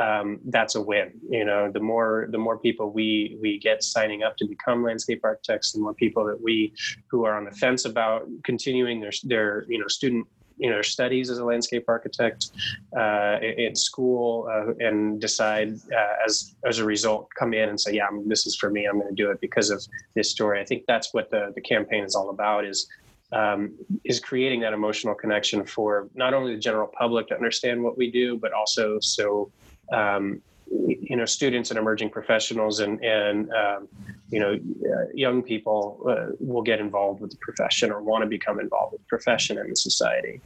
um, 0.00 0.40
that's 0.46 0.74
a 0.74 0.80
win. 0.80 1.12
You 1.28 1.44
know, 1.44 1.70
the 1.70 1.80
more 1.80 2.28
the 2.30 2.38
more 2.38 2.58
people 2.58 2.92
we 2.92 3.36
we 3.42 3.58
get 3.58 3.82
signing 3.82 4.22
up 4.22 4.38
to 4.38 4.46
become 4.46 4.82
landscape 4.82 5.20
architects, 5.22 5.72
the 5.72 5.80
more 5.80 5.92
people 5.92 6.24
that 6.24 6.40
we 6.42 6.72
who 7.10 7.26
are 7.26 7.36
on 7.36 7.44
the 7.44 7.50
fence 7.50 7.84
about 7.84 8.26
continuing 8.42 8.98
their 8.98 9.12
their 9.24 9.66
you 9.68 9.78
know 9.78 9.88
student 9.88 10.26
you 10.56 10.70
know 10.70 10.82
studies 10.82 11.30
as 11.30 11.38
a 11.38 11.44
landscape 11.44 11.84
architect 11.88 12.50
uh, 12.96 13.38
in 13.40 13.74
school 13.74 14.48
uh, 14.52 14.72
and 14.86 15.20
decide 15.20 15.74
uh, 15.94 16.26
as 16.26 16.54
as 16.66 16.78
a 16.78 16.84
result 16.84 17.28
come 17.38 17.54
in 17.54 17.68
and 17.68 17.80
say 17.80 17.92
yeah 17.94 18.08
this 18.26 18.46
is 18.46 18.56
for 18.56 18.70
me. 18.70 18.86
I'm 18.86 18.98
going 18.98 19.14
to 19.14 19.22
do 19.22 19.30
it 19.30 19.40
because 19.40 19.70
of 19.70 19.84
this 20.14 20.30
story. 20.30 20.60
I 20.60 20.64
think 20.64 20.84
that's 20.86 21.12
what 21.12 21.30
the, 21.30 21.52
the 21.54 21.60
campaign 21.60 22.04
is 22.04 22.14
all 22.14 22.30
about 22.30 22.64
is 22.64 22.86
um, 23.32 23.74
is 24.04 24.20
creating 24.20 24.60
that 24.60 24.72
emotional 24.72 25.14
connection 25.14 25.64
for 25.64 26.08
not 26.14 26.34
only 26.34 26.54
the 26.54 26.60
general 26.60 26.90
public 26.98 27.28
to 27.28 27.34
understand 27.34 27.82
what 27.82 27.96
we 27.96 28.10
do 28.10 28.36
but 28.36 28.52
also 28.52 28.98
so 29.00 29.50
um, 29.92 30.42
you 30.86 31.16
know 31.16 31.24
students 31.24 31.70
and 31.70 31.78
emerging 31.78 32.10
professionals 32.10 32.80
and 32.80 33.02
and 33.04 33.50
um, 33.52 33.88
you 34.30 34.40
know 34.40 34.54
uh, 34.54 35.04
young 35.14 35.42
people 35.42 36.00
uh, 36.08 36.34
will 36.40 36.62
get 36.62 36.80
involved 36.80 37.20
with 37.20 37.30
the 37.30 37.36
profession 37.38 37.90
or 37.90 38.02
want 38.02 38.22
to 38.22 38.28
become 38.28 38.60
involved 38.60 38.92
with 38.92 39.00
the 39.00 39.08
profession 39.08 39.58
and 39.58 39.70
the 39.70 39.76
society 39.76 40.40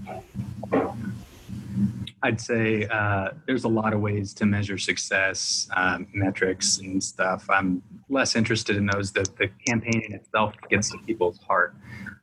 I'd 2.23 2.41
say 2.41 2.87
uh, 2.91 3.31
there's 3.47 3.65
a 3.65 3.69
lot 3.69 3.93
of 3.93 4.01
ways 4.01 4.33
to 4.35 4.47
measure 4.47 4.79
success, 4.79 5.69
um, 5.77 6.07
metrics 6.13 6.79
and 6.79 7.03
stuff. 7.03 7.49
I'm 7.51 7.83
less 8.09 8.35
interested 8.35 8.77
in 8.77 8.87
those. 8.87 9.13
The, 9.13 9.29
the 9.39 9.49
campaign 9.67 10.03
in 10.07 10.15
itself 10.15 10.55
gets 10.71 10.91
to 10.91 10.99
people's 11.07 11.39
heart. 11.47 11.77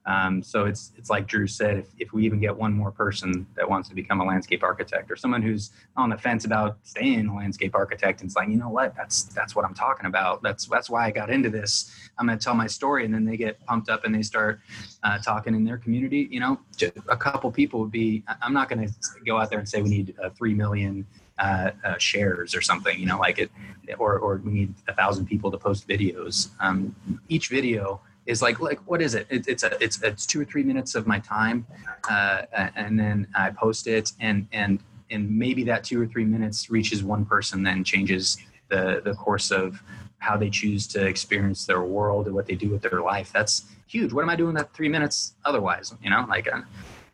Um, 0.05 0.43
so 0.43 0.65
it's 0.65 0.91
it's 0.97 1.09
like 1.09 1.27
Drew 1.27 1.47
said, 1.47 1.77
if, 1.77 1.87
if 1.97 2.13
we 2.13 2.25
even 2.25 2.39
get 2.39 2.55
one 2.55 2.73
more 2.73 2.91
person 2.91 3.47
that 3.55 3.69
wants 3.69 3.87
to 3.89 3.95
become 3.95 4.19
a 4.19 4.25
landscape 4.25 4.61
architect, 4.63 5.09
or 5.09 5.15
someone 5.15 5.41
who's 5.41 5.71
on 5.95 6.09
the 6.09 6.17
fence 6.17 6.43
about 6.45 6.77
staying 6.83 7.27
a 7.27 7.35
landscape 7.35 7.73
architect, 7.73 8.21
and 8.21 8.27
it's 8.27 8.35
like, 8.35 8.49
you 8.49 8.57
know 8.57 8.69
what, 8.69 8.95
that's 8.95 9.23
that's 9.23 9.55
what 9.55 9.65
I'm 9.65 9.73
talking 9.73 10.05
about. 10.05 10.43
That's 10.43 10.65
that's 10.65 10.89
why 10.89 11.05
I 11.05 11.11
got 11.11 11.29
into 11.29 11.49
this. 11.49 11.91
I'm 12.17 12.27
going 12.27 12.37
to 12.37 12.43
tell 12.43 12.53
my 12.53 12.67
story, 12.67 13.05
and 13.05 13.13
then 13.13 13.23
they 13.23 13.37
get 13.37 13.65
pumped 13.65 13.89
up 13.89 14.03
and 14.03 14.13
they 14.13 14.23
start 14.23 14.59
uh, 15.03 15.19
talking 15.19 15.55
in 15.55 15.63
their 15.63 15.77
community. 15.77 16.27
You 16.29 16.41
know, 16.41 16.59
a 17.07 17.17
couple 17.17 17.49
people 17.51 17.79
would 17.79 17.91
be. 17.91 18.23
I'm 18.41 18.53
not 18.53 18.69
going 18.69 18.85
to 18.85 18.93
go 19.25 19.37
out 19.39 19.49
there 19.49 19.59
and 19.59 19.69
say 19.69 19.81
we 19.81 19.89
need 19.89 20.15
uh, 20.21 20.29
three 20.31 20.53
million 20.53 21.05
uh, 21.39 21.71
uh, 21.83 21.97
shares 21.97 22.53
or 22.55 22.61
something, 22.61 22.99
you 22.99 23.05
know, 23.05 23.17
like 23.17 23.39
it, 23.39 23.51
or, 23.97 24.19
or 24.19 24.37
we 24.37 24.51
need 24.51 24.73
a 24.87 24.93
thousand 24.93 25.25
people 25.25 25.49
to 25.51 25.57
post 25.57 25.87
videos. 25.87 26.49
Um, 26.59 26.95
each 27.27 27.49
video 27.49 28.01
is 28.25 28.41
like 28.41 28.59
like 28.59 28.79
what 28.85 29.01
is 29.01 29.15
it? 29.15 29.27
it? 29.29 29.47
it's 29.47 29.63
a 29.63 29.83
it's 29.83 30.01
it's 30.01 30.25
two 30.25 30.41
or 30.41 30.45
three 30.45 30.63
minutes 30.63 30.95
of 30.95 31.07
my 31.07 31.19
time, 31.19 31.65
uh, 32.09 32.43
and 32.75 32.99
then 32.99 33.27
I 33.35 33.49
post 33.51 33.87
it, 33.87 34.11
and 34.19 34.47
and 34.51 34.79
and 35.11 35.29
maybe 35.29 35.63
that 35.65 35.83
two 35.83 36.01
or 36.01 36.07
three 36.07 36.25
minutes 36.25 36.69
reaches 36.69 37.03
one 37.03 37.25
person, 37.25 37.63
then 37.63 37.83
changes 37.83 38.37
the 38.69 39.01
the 39.03 39.13
course 39.13 39.51
of 39.51 39.81
how 40.19 40.37
they 40.37 40.49
choose 40.49 40.87
to 40.87 41.05
experience 41.05 41.65
their 41.65 41.83
world 41.83 42.27
and 42.27 42.35
what 42.35 42.45
they 42.45 42.55
do 42.55 42.69
with 42.69 42.81
their 42.81 43.01
life. 43.01 43.31
That's 43.33 43.65
huge. 43.87 44.13
What 44.13 44.21
am 44.21 44.29
I 44.29 44.37
doing 44.37 44.53
that 44.55 44.73
three 44.73 44.89
minutes 44.89 45.33
otherwise? 45.45 45.93
You 46.01 46.09
know, 46.09 46.25
like. 46.29 46.51
Uh, 46.51 46.61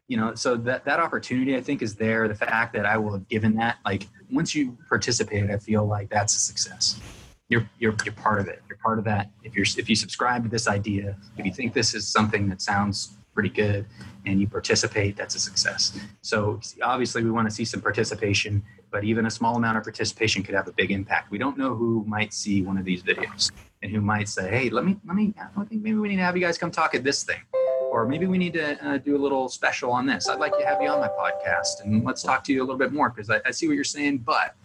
you 0.07 0.17
know, 0.17 0.33
so 0.33 0.55
that 0.55 0.85
that 0.85 0.99
opportunity 0.99 1.55
I 1.55 1.61
think 1.61 1.83
is 1.83 1.93
there. 1.93 2.27
The 2.27 2.33
fact 2.33 2.73
that 2.73 2.83
I 2.83 2.97
will 2.97 3.13
have 3.13 3.27
given 3.27 3.53
that, 3.57 3.77
like, 3.85 4.07
once 4.31 4.55
you 4.55 4.75
participate, 4.87 5.51
I 5.51 5.57
feel 5.59 5.85
like 5.85 6.09
that's 6.09 6.35
a 6.35 6.39
success 6.39 6.99
you're 7.49 7.67
you're 7.79 7.95
you're 8.05 8.13
part 8.13 8.39
of 8.39 8.47
it. 8.47 8.61
You're 8.69 8.77
part 8.77 8.99
of 8.99 9.05
that. 9.05 9.31
If 9.43 9.55
you're 9.55 9.65
if 9.77 9.89
you 9.89 9.95
subscribe 9.95 10.43
to 10.43 10.49
this 10.49 10.67
idea, 10.67 11.17
if 11.37 11.45
you 11.45 11.51
think 11.51 11.73
this 11.73 11.93
is 11.93 12.07
something 12.07 12.47
that 12.49 12.61
sounds 12.61 13.17
pretty 13.33 13.49
good 13.49 13.85
and 14.25 14.39
you 14.39 14.47
participate, 14.47 15.15
that's 15.15 15.35
a 15.35 15.39
success. 15.39 15.97
So 16.21 16.59
obviously 16.83 17.23
we 17.23 17.31
want 17.31 17.49
to 17.49 17.55
see 17.55 17.65
some 17.65 17.81
participation, 17.81 18.61
but 18.91 19.03
even 19.03 19.25
a 19.25 19.31
small 19.31 19.55
amount 19.55 19.77
of 19.77 19.83
participation 19.83 20.43
could 20.43 20.55
have 20.55 20.67
a 20.67 20.73
big 20.73 20.91
impact. 20.91 21.31
We 21.31 21.37
don't 21.37 21.57
know 21.57 21.73
who 21.75 22.03
might 22.07 22.33
see 22.33 22.61
one 22.61 22.77
of 22.77 22.85
these 22.85 23.01
videos 23.01 23.51
and 23.81 23.91
who 23.91 24.01
might 24.01 24.29
say, 24.29 24.49
"Hey, 24.49 24.69
let 24.69 24.85
me 24.85 24.97
let 25.05 25.15
me 25.15 25.33
I 25.39 25.63
think 25.65 25.81
maybe 25.81 25.97
we 25.97 26.09
need 26.09 26.17
to 26.17 26.23
have 26.23 26.37
you 26.37 26.43
guys 26.43 26.57
come 26.57 26.71
talk 26.71 26.93
at 26.95 27.03
this 27.03 27.23
thing." 27.23 27.41
Or 27.91 28.05
maybe 28.05 28.27
we 28.27 28.37
need 28.37 28.53
to 28.53 28.87
uh, 28.87 28.97
do 28.97 29.15
a 29.15 29.21
little 29.21 29.49
special 29.49 29.91
on 29.91 30.05
this. 30.05 30.29
I'd 30.29 30.37
like 30.39 30.55
to 30.59 30.65
have 30.65 30.79
you 30.79 30.89
on 30.89 30.99
my 30.99 31.07
podcast 31.07 31.83
and 31.83 32.05
let's 32.05 32.21
talk 32.21 32.43
to 32.43 32.53
you 32.53 32.61
a 32.61 32.65
little 32.65 32.77
bit 32.77 32.93
more 32.93 33.09
because 33.09 33.31
I, 33.31 33.41
I 33.45 33.51
see 33.51 33.67
what 33.67 33.73
you're 33.73 33.83
saying, 33.83 34.19
but 34.19 34.55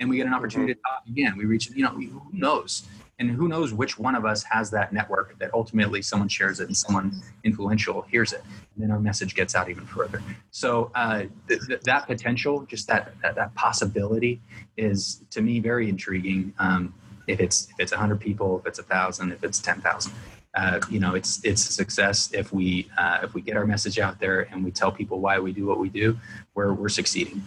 and 0.00 0.08
we 0.08 0.16
get 0.16 0.26
an 0.26 0.34
opportunity 0.34 0.74
to 0.74 0.80
talk 0.80 1.02
again. 1.08 1.36
We 1.36 1.44
reach, 1.44 1.70
you 1.70 1.82
know, 1.82 1.90
who 1.90 2.22
knows? 2.32 2.84
And 3.20 3.30
who 3.30 3.46
knows 3.46 3.72
which 3.72 3.96
one 3.96 4.16
of 4.16 4.24
us 4.24 4.42
has 4.42 4.70
that 4.72 4.92
network 4.92 5.38
that 5.38 5.54
ultimately 5.54 6.02
someone 6.02 6.28
shares 6.28 6.58
it 6.58 6.66
and 6.66 6.76
someone 6.76 7.22
influential 7.44 8.02
hears 8.02 8.32
it. 8.32 8.42
And 8.74 8.82
then 8.82 8.90
our 8.90 8.98
message 8.98 9.36
gets 9.36 9.54
out 9.54 9.70
even 9.70 9.86
further. 9.86 10.20
So 10.50 10.90
uh, 10.96 11.24
th- 11.48 11.60
th- 11.68 11.80
that 11.82 12.06
potential, 12.08 12.66
just 12.66 12.88
that, 12.88 13.14
that, 13.22 13.36
that 13.36 13.54
possibility 13.54 14.40
is 14.76 15.22
to 15.30 15.42
me 15.42 15.60
very 15.60 15.88
intriguing. 15.88 16.52
Um, 16.58 16.92
if 17.26 17.40
it's 17.40 17.68
if 17.70 17.76
it's 17.78 17.92
100 17.92 18.20
people, 18.20 18.58
if 18.58 18.66
it's 18.66 18.78
a 18.78 18.82
thousand, 18.82 19.32
if 19.32 19.44
it's 19.44 19.58
10,000. 19.58 20.12
Uh, 20.56 20.80
you 20.88 21.00
know, 21.00 21.14
it's 21.14 21.44
it's 21.44 21.68
a 21.68 21.72
success 21.72 22.30
if 22.32 22.52
we 22.52 22.88
uh, 22.96 23.18
if 23.22 23.34
we 23.34 23.40
get 23.40 23.56
our 23.56 23.66
message 23.66 23.98
out 23.98 24.20
there 24.20 24.42
and 24.52 24.64
we 24.64 24.70
tell 24.70 24.92
people 24.92 25.18
why 25.18 25.38
we 25.38 25.52
do 25.52 25.66
what 25.66 25.78
we 25.78 25.88
do. 25.88 26.16
We're 26.54 26.72
we're 26.72 26.88
succeeding. 26.88 27.42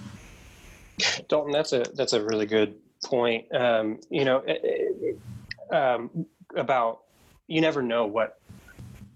Dalton, 1.27 1.51
that's 1.51 1.73
a 1.73 1.85
that's 1.93 2.13
a 2.13 2.23
really 2.23 2.45
good 2.45 2.75
point. 3.03 3.53
Um, 3.53 3.99
you 4.09 4.25
know, 4.25 4.43
um, 5.71 6.25
about 6.55 7.01
you 7.47 7.61
never 7.61 7.81
know 7.81 8.05
what 8.05 8.39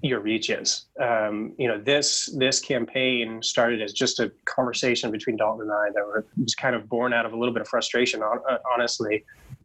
your 0.02 0.20
reach 0.20 0.50
is. 0.50 0.86
Um, 1.00 1.54
you 1.58 1.68
know, 1.68 1.80
this 1.80 2.28
this 2.38 2.60
campaign 2.60 3.42
started 3.44 3.82
as 3.82 3.94
just 3.94 4.20
a 4.20 4.32
conversation 4.46 5.12
between 5.12 5.38
Dalton 5.38 5.62
and 5.62 5.72
I 5.72 5.90
that 5.94 6.06
were, 6.06 6.26
was 6.42 6.56
kind 6.56 6.76
of 6.76 6.90
born 6.90 7.14
out 7.14 7.26
of 7.26 7.34
a 7.34 7.38
little 7.38 7.54
bit 7.54 7.62
of 7.62 7.68
frustration, 7.68 8.22
uh, 8.24 8.58
honestly. 8.74 9.24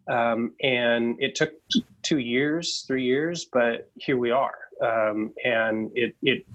Um, 0.08 0.52
and 0.62 1.16
it 1.18 1.34
took 1.34 1.52
two 2.02 2.18
years, 2.18 2.84
three 2.86 3.04
years, 3.04 3.46
but 3.52 3.90
here 3.96 4.16
we 4.18 4.30
are. 4.30 4.54
Um, 4.82 5.32
and 5.44 5.90
it 5.94 6.14
it 6.22 6.46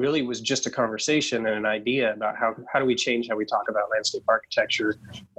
really 0.00 0.22
was 0.22 0.40
just 0.40 0.66
a 0.66 0.72
conversation 0.82 1.38
and 1.46 1.56
an 1.62 1.66
idea 1.66 2.06
about 2.18 2.34
how, 2.40 2.54
how 2.72 2.78
do 2.82 2.86
we 2.92 2.96
change 3.06 3.28
how 3.30 3.36
we 3.36 3.46
talk 3.54 3.66
about 3.68 3.84
landscape 3.94 4.24
architecture. 4.36 4.90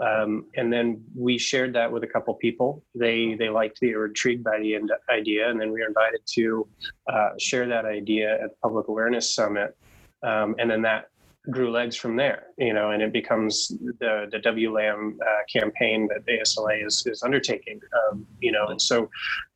Um, 0.08 0.46
and 0.56 0.72
then 0.72 0.86
we 1.16 1.34
shared 1.38 1.72
that 1.74 1.92
with 1.92 2.04
a 2.04 2.12
couple 2.16 2.34
people. 2.36 2.70
They, 3.04 3.36
they 3.42 3.50
liked 3.50 3.80
the, 3.82 3.90
or 3.96 4.06
intrigued 4.06 4.44
by 4.44 4.58
the 4.60 4.72
idea. 5.20 5.50
And 5.50 5.60
then 5.60 5.70
we 5.74 5.82
were 5.82 5.88
invited 5.88 6.22
to 6.38 6.68
uh, 7.14 7.30
share 7.40 7.66
that 7.68 7.86
idea 7.86 8.28
at 8.44 8.50
the 8.52 8.58
Public 8.62 8.88
Awareness 8.88 9.36
Summit. 9.36 9.76
Um, 10.24 10.56
and 10.60 10.70
then 10.70 10.84
that 10.84 11.02
grew 11.50 11.72
legs 11.72 11.96
from 11.96 12.16
there, 12.16 12.48
you 12.58 12.74
know, 12.74 12.92
and 12.92 13.02
it 13.02 13.12
becomes 13.12 13.70
the 14.00 14.28
the 14.32 14.40
WLAM 14.40 15.14
uh, 15.30 15.42
campaign 15.52 16.08
that 16.10 16.22
ASLA 16.28 16.86
is 16.86 17.04
is 17.08 17.24
undertaking, 17.24 17.80
um, 18.00 18.28
you 18.40 18.52
know, 18.52 18.68
and 18.68 18.80
so 18.80 19.10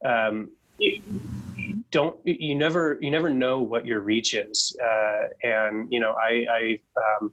um, 0.04 0.50
don't 1.92 2.18
you 2.26 2.56
never 2.56 2.98
you 3.02 3.10
never 3.10 3.30
know 3.30 3.62
what 3.62 3.86
your 3.86 4.02
reach 4.02 4.34
is 4.34 4.76
uh, 4.84 5.24
and 5.44 5.92
you 5.92 6.00
know 6.00 6.14
i 6.14 6.46
i 6.50 6.80
um, 6.98 7.32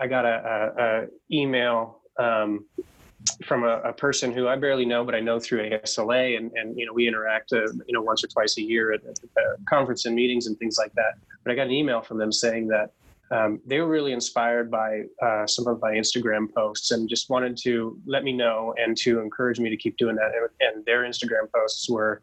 i 0.00 0.06
got 0.06 0.24
a, 0.24 0.72
a, 0.78 0.84
a 0.84 1.06
email 1.30 2.00
um, 2.18 2.64
from 3.44 3.64
a, 3.64 3.80
a, 3.80 3.92
person 3.92 4.32
who 4.32 4.48
I 4.48 4.56
barely 4.56 4.84
know, 4.84 5.04
but 5.04 5.14
I 5.14 5.20
know 5.20 5.38
through 5.38 5.70
ASLA, 5.70 6.36
and, 6.36 6.50
and 6.52 6.78
you 6.78 6.86
know 6.86 6.92
we 6.92 7.06
interact, 7.06 7.52
uh, 7.52 7.66
you 7.86 7.92
know, 7.92 8.02
once 8.02 8.24
or 8.24 8.28
twice 8.28 8.56
a 8.58 8.62
year 8.62 8.92
at, 8.92 9.04
at, 9.04 9.18
at 9.36 9.66
conference 9.68 10.06
and 10.06 10.14
meetings 10.14 10.46
and 10.46 10.58
things 10.58 10.76
like 10.78 10.92
that. 10.94 11.14
But 11.44 11.52
I 11.52 11.54
got 11.54 11.66
an 11.66 11.72
email 11.72 12.00
from 12.00 12.18
them 12.18 12.32
saying 12.32 12.68
that 12.68 12.92
um, 13.30 13.60
they 13.64 13.78
were 13.78 13.86
really 13.86 14.12
inspired 14.12 14.70
by 14.70 15.02
uh, 15.22 15.46
some 15.46 15.66
of 15.68 15.80
my 15.80 15.92
Instagram 15.92 16.52
posts 16.52 16.90
and 16.90 17.08
just 17.08 17.30
wanted 17.30 17.56
to 17.58 17.98
let 18.04 18.24
me 18.24 18.32
know 18.32 18.74
and 18.76 18.96
to 18.98 19.20
encourage 19.20 19.60
me 19.60 19.70
to 19.70 19.76
keep 19.76 19.96
doing 19.96 20.16
that. 20.16 20.32
And, 20.34 20.74
and 20.76 20.84
their 20.84 21.02
Instagram 21.02 21.50
posts 21.54 21.88
were 21.88 22.22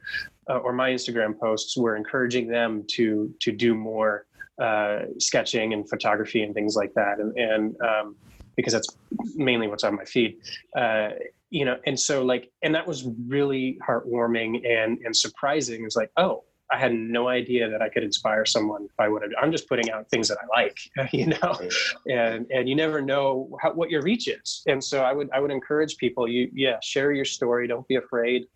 uh, 0.49 0.57
or 0.57 0.73
my 0.73 0.89
Instagram 0.91 1.39
posts 1.39 1.77
were 1.77 1.95
encouraging 1.95 2.47
them 2.47 2.83
to 2.91 3.33
to 3.41 3.51
do 3.51 3.73
more 3.73 4.25
uh, 4.61 4.99
sketching 5.19 5.73
and 5.73 5.87
photography 5.89 6.43
and 6.43 6.53
things 6.53 6.75
like 6.75 6.93
that, 6.95 7.19
and 7.19 7.37
and 7.37 7.75
um, 7.81 8.15
because 8.55 8.73
that's 8.73 8.97
mainly 9.35 9.67
what's 9.67 9.83
on 9.83 9.95
my 9.95 10.05
feed. 10.05 10.37
Uh, 10.75 11.09
you 11.49 11.63
know, 11.63 11.77
and 11.85 11.97
so 11.97 12.25
like, 12.25 12.51
and 12.63 12.75
that 12.75 12.85
was 12.85 13.07
really 13.27 13.77
heartwarming 13.87 14.67
and 14.67 14.99
and 15.05 15.15
surprising. 15.15 15.85
It's 15.85 15.95
like, 15.95 16.11
oh, 16.17 16.43
I 16.69 16.77
had 16.77 16.93
no 16.93 17.29
idea 17.29 17.69
that 17.69 17.81
I 17.81 17.89
could 17.89 18.03
inspire 18.03 18.45
someone 18.45 18.85
if 18.85 18.99
I 18.99 19.07
would 19.07 19.21
have. 19.21 19.31
I'm 19.41 19.51
just 19.51 19.69
putting 19.69 19.89
out 19.89 20.09
things 20.09 20.27
that 20.27 20.37
I 20.41 20.61
like, 20.61 20.77
you 21.13 21.27
know, 21.27 21.59
and 22.09 22.45
and 22.51 22.67
you 22.67 22.75
never 22.75 23.01
know 23.01 23.49
how, 23.61 23.73
what 23.73 23.89
your 23.89 24.01
reach 24.01 24.27
is. 24.27 24.63
And 24.67 24.83
so 24.83 25.03
I 25.03 25.13
would 25.13 25.29
I 25.33 25.39
would 25.39 25.51
encourage 25.51 25.97
people. 25.97 26.27
You 26.27 26.49
yeah, 26.53 26.77
share 26.81 27.11
your 27.11 27.25
story. 27.25 27.67
Don't 27.67 27.87
be 27.87 27.95
afraid 27.95 28.47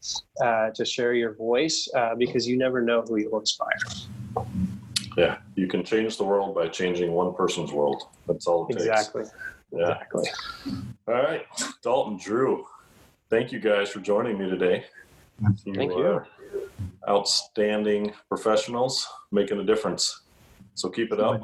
uh, 0.43 0.71
to 0.71 0.85
share 0.85 1.13
your 1.13 1.35
voice 1.35 1.89
uh, 1.95 2.15
because 2.15 2.47
you 2.47 2.57
never 2.57 2.81
know 2.81 3.01
who 3.01 3.17
you'll 3.17 3.39
inspire. 3.39 3.77
Yeah, 5.17 5.37
you 5.55 5.67
can 5.67 5.83
change 5.83 6.17
the 6.17 6.23
world 6.23 6.55
by 6.55 6.67
changing 6.67 7.11
one 7.11 7.33
person's 7.33 7.71
world. 7.71 8.03
That's 8.27 8.47
all 8.47 8.67
it 8.67 8.77
exactly. 8.77 9.23
takes. 9.23 9.35
Yeah. 9.71 9.79
Exactly. 9.79 10.29
All 11.07 11.13
right, 11.13 11.45
Dalton, 11.81 12.17
Drew, 12.17 12.65
thank 13.29 13.51
you 13.51 13.59
guys 13.59 13.89
for 13.89 13.99
joining 13.99 14.37
me 14.37 14.49
today. 14.49 14.85
Thank 15.65 15.91
you. 15.91 16.05
are 16.05 16.27
Outstanding 17.07 18.13
professionals 18.29 19.07
making 19.31 19.59
a 19.59 19.63
difference. 19.63 20.21
So 20.75 20.89
keep 20.89 21.11
it 21.11 21.19
up. 21.19 21.43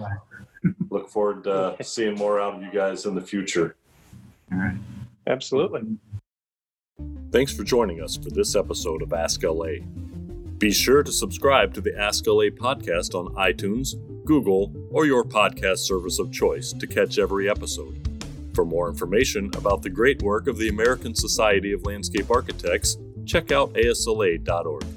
Look 0.90 1.10
forward 1.10 1.44
to 1.46 1.76
seeing 1.84 2.16
more 2.16 2.40
out 2.40 2.56
of 2.56 2.62
you 2.62 2.72
guys 2.72 3.06
in 3.06 3.16
the 3.16 3.22
future. 3.22 3.76
All 4.52 4.60
right. 4.60 4.78
Absolutely. 5.26 5.82
Thanks 7.32 7.52
for 7.54 7.64
joining 7.64 8.02
us 8.02 8.16
for 8.16 8.30
this 8.30 8.56
episode 8.56 9.02
of 9.02 9.14
Ask 9.14 9.44
LA. 9.44 9.82
Be 10.58 10.72
sure 10.72 11.04
to 11.04 11.12
subscribe 11.12 11.74
to 11.74 11.82
the 11.82 11.96
Ask 12.00 12.26
LA 12.26 12.46
podcast 12.46 13.14
on 13.14 13.34
iTunes, 13.36 13.96
Google, 14.26 14.74
or 14.90 15.06
your 15.06 15.24
podcast 15.24 15.80
service 15.80 16.20
of 16.20 16.32
choice 16.32 16.74
to 16.74 16.88
catch 16.88 17.20
every 17.20 17.50
episode. 17.50 18.04
For 18.56 18.66
more 18.66 18.90
information 18.90 19.52
about 19.56 19.84
the 19.84 19.90
great 19.90 20.24
work 20.24 20.48
of 20.48 20.58
the 20.58 20.70
American 20.70 21.14
Society 21.14 21.74
of 21.74 21.86
Landscape 21.86 22.32
Architects, 22.32 22.98
check 23.28 23.52
out 23.52 23.74
asla.org. 23.74 24.97